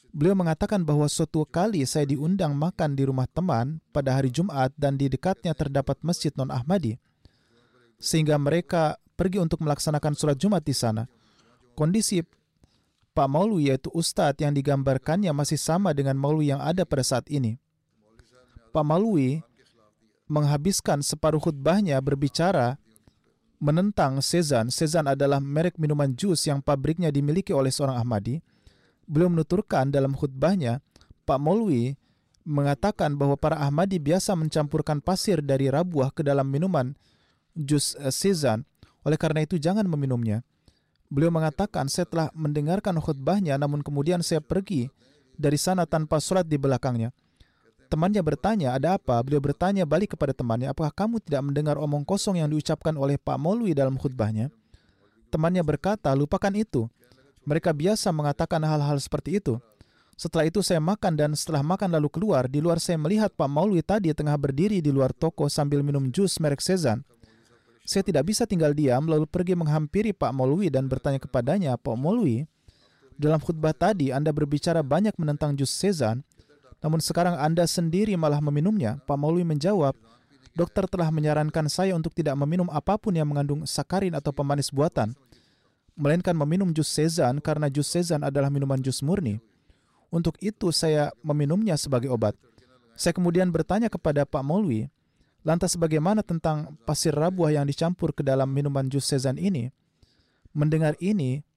[0.10, 4.98] Beliau mengatakan bahwa suatu kali saya diundang makan di rumah teman pada hari Jumat dan
[4.98, 6.98] di dekatnya terdapat masjid non-Ahmadi.
[8.02, 11.06] Sehingga mereka pergi untuk melaksanakan sholat Jumat di sana.
[11.78, 12.26] Kondisi
[13.18, 17.58] Pak Maulwi yaitu Ustadz yang digambarkannya masih sama dengan Maulwi yang ada pada saat ini.
[18.70, 19.42] Pak Maulwi
[20.30, 22.78] menghabiskan separuh khutbahnya berbicara
[23.58, 24.70] menentang Sezan.
[24.70, 28.38] Sezan adalah merek minuman jus yang pabriknya dimiliki oleh seorang Ahmadi
[29.08, 30.84] Beliau menuturkan dalam khutbahnya,
[31.24, 31.96] Pak Molwi
[32.44, 36.92] mengatakan bahwa para Ahmadi biasa mencampurkan pasir dari rabuah ke dalam minuman
[37.56, 38.68] jus eh, sezan.
[39.08, 40.44] Oleh karena itu jangan meminumnya.
[41.08, 44.92] Beliau mengatakan saya telah mendengarkan khutbahnya namun kemudian saya pergi
[45.38, 47.16] dari sana tanpa sholat di belakangnya.
[47.88, 49.16] Temannya bertanya, ada apa?
[49.24, 53.40] Beliau bertanya balik kepada temannya, apakah kamu tidak mendengar omong kosong yang diucapkan oleh Pak
[53.40, 54.52] Molwi dalam khutbahnya?
[55.32, 56.92] Temannya berkata, lupakan itu.
[57.48, 59.56] Mereka biasa mengatakan hal-hal seperti itu.
[60.20, 62.52] Setelah itu saya makan dan setelah makan lalu keluar.
[62.52, 66.44] Di luar saya melihat Pak Maulwi tadi tengah berdiri di luar toko sambil minum jus
[66.44, 67.08] merek Sezan.
[67.88, 72.44] Saya tidak bisa tinggal diam lalu pergi menghampiri Pak Maulwi dan bertanya kepadanya, Pak Maulwi,
[73.16, 76.28] dalam khutbah tadi Anda berbicara banyak menentang jus Sezan,
[76.84, 79.00] namun sekarang Anda sendiri malah meminumnya.
[79.08, 79.96] Pak Maulwi menjawab,
[80.52, 85.16] dokter telah menyarankan saya untuk tidak meminum apa pun yang mengandung sakarin atau pemanis buatan
[85.98, 89.42] melainkan meminum jus sezan karena jus sezan adalah minuman jus murni.
[90.14, 92.38] Untuk itu saya meminumnya sebagai obat.
[92.96, 94.88] Saya kemudian bertanya kepada Pak Maulwi,
[95.48, 99.72] lantas bagaimana tentang pasir rabuah yang dicampur ke dalam minuman jus sezan ini?
[100.52, 101.48] Mendengar ini,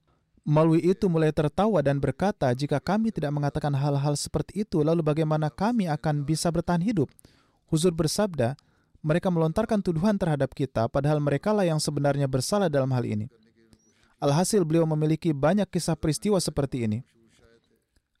[0.41, 5.53] Maulwi itu mulai tertawa dan berkata, jika kami tidak mengatakan hal-hal seperti itu, lalu bagaimana
[5.53, 7.11] kami akan bisa bertahan hidup?
[7.69, 8.57] Huzur bersabda,
[9.05, 13.29] mereka melontarkan tuduhan terhadap kita, padahal merekalah yang sebenarnya bersalah dalam hal ini.
[14.17, 17.05] Alhasil beliau memiliki banyak kisah peristiwa seperti ini.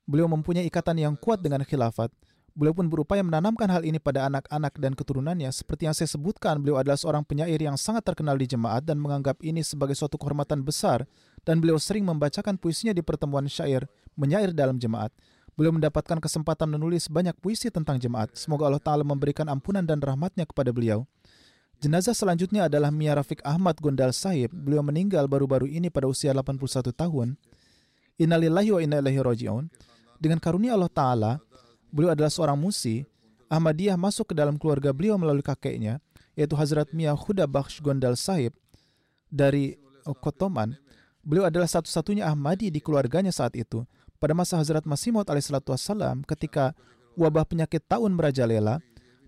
[0.05, 2.09] Beliau mempunyai ikatan yang kuat dengan khilafat.
[2.51, 5.47] Beliau pun berupaya menanamkan hal ini pada anak-anak dan keturunannya.
[5.55, 9.39] Seperti yang saya sebutkan, beliau adalah seorang penyair yang sangat terkenal di jemaat dan menganggap
[9.39, 11.07] ini sebagai suatu kehormatan besar.
[11.47, 13.87] Dan beliau sering membacakan puisinya di pertemuan syair,
[14.19, 15.15] menyair dalam jemaat.
[15.55, 18.35] Beliau mendapatkan kesempatan menulis banyak puisi tentang jemaat.
[18.35, 21.07] Semoga Allah Ta'ala memberikan ampunan dan rahmatnya kepada beliau.
[21.81, 24.53] Jenazah selanjutnya adalah Mia Rafiq Ahmad Gondal Sahib.
[24.53, 27.39] Beliau meninggal baru-baru ini pada usia 81 tahun.
[28.21, 29.65] Innalillahi wa inna ilaihi raji'un.
[30.21, 31.31] Dengan karunia Allah Ta'ala,
[31.91, 33.05] beliau adalah seorang musi.
[33.51, 35.99] Ahmadiyah masuk ke dalam keluarga beliau melalui kakeknya,
[36.39, 38.55] yaitu Hazrat Mia Huda Bakhsh Gondal Sahib
[39.27, 39.75] dari
[40.23, 40.79] Kotoman.
[41.21, 43.83] Beliau adalah satu-satunya Ahmadi di keluarganya saat itu.
[44.17, 46.71] Pada masa Hazrat Masih Maud alaihissalam ketika
[47.19, 48.79] wabah penyakit tahun merajalela,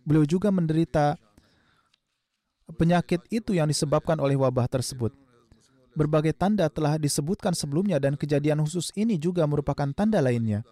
[0.07, 1.19] beliau juga menderita
[2.79, 5.11] penyakit itu yang disebabkan oleh wabah tersebut.
[5.93, 10.65] Berbagai tanda telah disebutkan sebelumnya dan kejadian khusus ini juga merupakan tanda lainnya.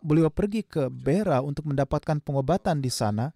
[0.00, 3.34] Beliau pergi ke Bera untuk mendapatkan pengobatan di sana.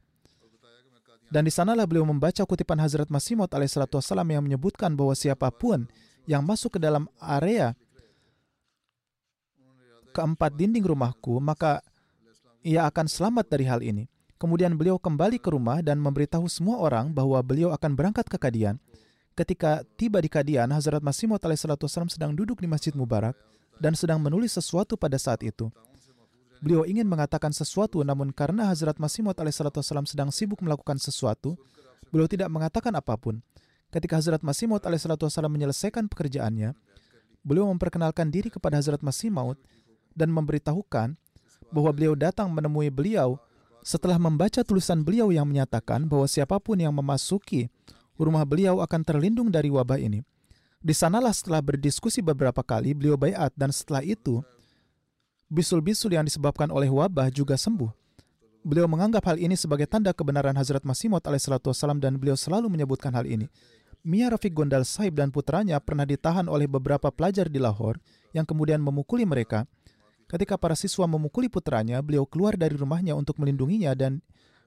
[1.33, 3.97] Dan di sanalah beliau membaca kutipan Hazrat Masih Maud alaihissalatu
[4.29, 5.89] yang menyebutkan bahwa siapa pun
[6.29, 7.73] yang masuk ke dalam area
[10.13, 11.81] keempat dinding rumahku, maka
[12.61, 14.07] ia akan selamat dari hal ini.
[14.37, 18.77] Kemudian beliau kembali ke rumah dan memberitahu semua orang bahwa beliau akan berangkat ke Kadian.
[19.33, 23.33] Ketika tiba di Kadian, Hazrat Masih Maud alaihissalam sedang duduk di Masjid Mubarak
[23.81, 25.73] dan sedang menulis sesuatu pada saat itu.
[26.63, 31.59] Beliau ingin mengatakan sesuatu, namun karena Hazrat Masih Maud alaihissalam sedang sibuk melakukan sesuatu,
[32.15, 33.43] beliau tidak mengatakan apa pun.
[33.91, 36.79] Ketika Hazrat Masih Maud alaihissalam menyelesaikan pekerjaannya,
[37.43, 39.35] beliau memperkenalkan diri kepada Hazrat Masih
[40.15, 41.19] dan memberitahukan
[41.75, 43.43] bahwa beliau datang menemui beliau
[43.83, 47.67] setelah membaca tulisan beliau yang menyatakan bahwa siapa pun yang memasuki
[48.15, 50.23] rumah beliau akan terlindung dari wabah ini.
[50.79, 54.43] Di sanalah setelah berdiskusi beberapa kali, beliau bayat dan setelah itu,
[55.53, 57.93] bisul-bisul yang disebabkan oleh wabah juga sembuh.
[58.65, 63.13] Beliau menganggap hal ini sebagai tanda kebenaran Hazrat Masih Maud alaihissalam dan beliau selalu menyebutkan
[63.13, 63.53] hal ini.
[64.03, 68.01] Mia Rafiq Gondal Saib dan putranya pernah ditahan oleh beberapa pelajar di Lahore
[68.33, 69.69] yang kemudian memukuli mereka.
[70.27, 74.25] Ketika para siswa memukuli putranya, beliau keluar dari rumahnya untuk melindunginya dan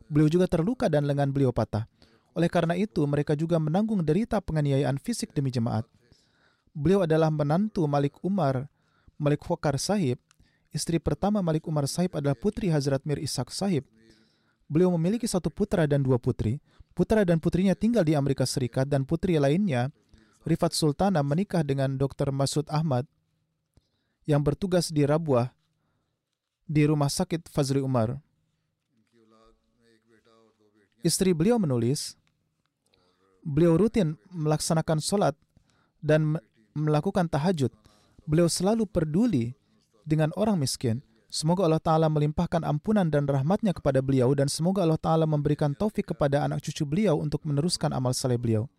[0.07, 1.89] beliau juga terluka dan lengan beliau patah.
[2.36, 5.88] Oleh karena itu, mereka juga menanggung derita penganiayaan fisik demi jemaat.
[6.75, 8.67] Beliau adalah menantu Malik Umar,
[9.15, 10.19] Malik Fokar Sahib.
[10.76, 13.88] Istri pertama Malik Umar Sahib adalah putri Hazrat Mir Ishak Sahib.
[14.67, 16.59] Beliau memiliki satu putra dan dua putri.
[16.91, 19.88] Putra dan putrinya tinggal di Amerika Serikat dan putri lainnya,
[20.43, 22.36] Rifat Sultana menikah dengan Dr.
[22.36, 23.07] Masud Ahmad
[24.28, 25.55] yang bertugas di Rabuah
[26.67, 28.19] di rumah sakit Fazli Umar.
[31.07, 32.19] Istri beliau menulis,
[33.47, 35.39] beliau rutin melaksanakan sholat
[36.03, 36.36] dan
[36.76, 37.71] melakukan tahajud.
[38.28, 39.55] Beliau selalu peduli
[40.06, 41.01] dengan orang miskin.
[41.28, 46.16] Semoga Allah Ta'ala melimpahkan ampunan dan rahmatnya kepada beliau dan semoga Allah Ta'ala memberikan taufik
[46.16, 48.70] kepada anak cucu beliau untuk meneruskan amal saleh beliau.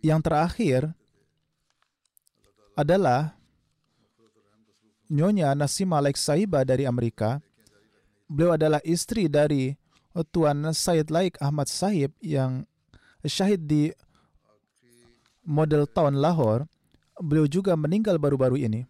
[0.00, 0.80] Yang terakhir
[2.78, 3.36] adalah
[5.10, 7.42] Nyonya Nasima Alex Saiba dari Amerika.
[8.30, 9.74] Beliau adalah istri dari
[10.30, 12.62] Tuan Said Laik Ahmad Sahib yang
[13.26, 13.90] syahid di
[15.42, 16.69] Model Town Lahore.
[17.20, 18.88] Beliau juga meninggal baru-baru ini.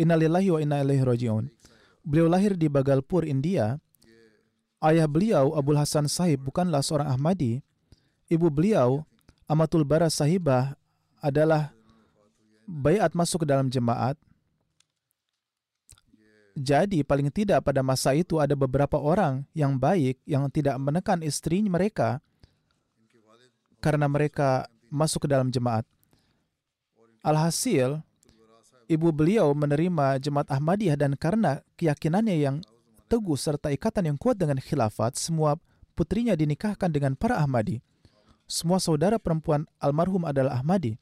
[0.00, 1.44] Innalillahi wa inna ilaihi raji'un.
[2.02, 3.76] Beliau lahir di Bagalpur, India.
[4.82, 7.62] Ayah beliau, Abdul Hasan Sahib, bukanlah seorang Ahmadi.
[8.26, 9.06] Ibu beliau,
[9.46, 10.74] Amatul Bara Sahibah,
[11.22, 11.70] adalah
[12.66, 14.18] bayat masuk ke dalam jemaat
[16.52, 21.64] jadi paling tidak pada masa itu ada beberapa orang yang baik yang tidak menekan istri
[21.64, 22.20] mereka
[23.80, 25.88] karena mereka masuk ke dalam jemaat.
[27.22, 28.02] Alhasil,
[28.90, 32.56] ibu beliau menerima jemaat Ahmadiyah dan karena keyakinannya yang
[33.06, 35.54] teguh serta ikatan yang kuat dengan khilafat, semua
[35.94, 37.78] putrinya dinikahkan dengan para Ahmadi.
[38.50, 40.98] Semua saudara perempuan almarhum adalah Ahmadi.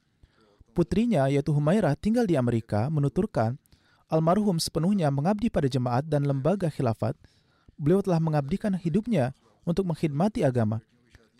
[0.76, 3.56] Putrinya yaitu Humairah tinggal di Amerika menuturkan
[4.12, 7.16] almarhum sepenuhnya mengabdi pada jemaat dan lembaga khilafat,
[7.80, 9.32] beliau telah mengabdikan hidupnya
[9.64, 10.84] untuk mengkhidmati agama.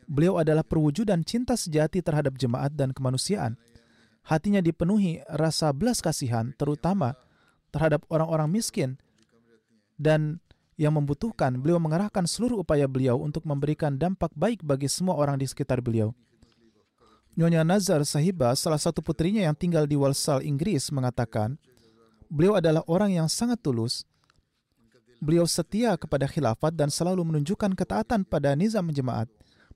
[0.09, 3.61] Beliau adalah perwujudan cinta sejati terhadap jemaat dan kemanusiaan.
[4.27, 7.17] Hatinya dipenuhi rasa belas kasihan, terutama
[7.75, 9.01] terhadap orang-orang miskin
[9.97, 10.39] dan
[10.81, 11.53] yang membutuhkan.
[11.61, 16.17] Beliau mengarahkan seluruh upaya beliau untuk memberikan dampak baik bagi semua orang di sekitar beliau.
[17.37, 21.61] Nyonya Nazar Sahiba, salah satu putrinya yang tinggal di Walsall, Inggris, mengatakan,
[22.31, 24.07] Beliau adalah orang yang sangat tulus.
[25.21, 29.29] Beliau setia kepada khilafat dan selalu menunjukkan ketaatan pada nizam jemaat.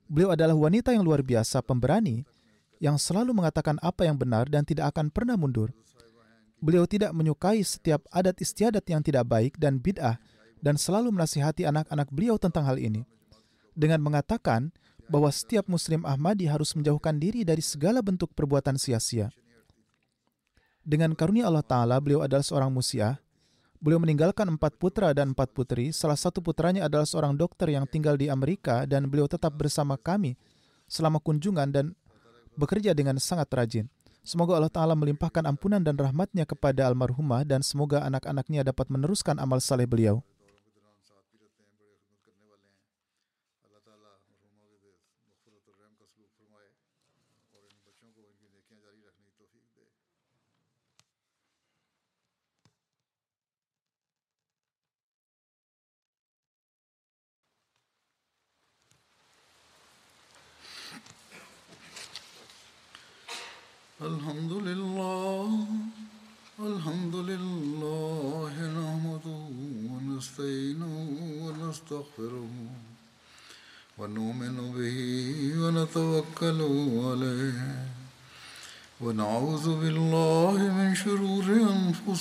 [0.09, 2.25] Beliau adalah wanita yang luar biasa, pemberani,
[2.79, 5.71] yang selalu mengatakan apa yang benar dan tidak akan pernah mundur.
[6.59, 10.17] Beliau tidak menyukai setiap adat istiadat yang tidak baik dan bid'ah
[10.63, 13.05] dan selalu menasihati anak-anak beliau tentang hal ini.
[13.75, 14.71] Dengan mengatakan
[15.05, 19.29] bahwa setiap muslim Ahmadi harus menjauhkan diri dari segala bentuk perbuatan sia-sia.
[20.85, 23.17] Dengan karunia Allah Ta'ala, beliau adalah seorang musiah.
[23.81, 25.93] Beliau meninggalkan empat putra dan empat putri.
[25.93, 30.37] Salah satu putranya adalah seorang dokter yang tinggal di Amerika dan beliau tetap bersama kami
[30.89, 31.85] selama kunjungan dan
[32.55, 33.85] bekerja dengan sangat rajin.
[34.25, 39.61] Semoga Allah Ta'ala melimpahkan ampunan dan rahmatnya kepada almarhumah dan semoga anak-anaknya dapat meneruskan amal
[39.61, 40.25] saleh beliau.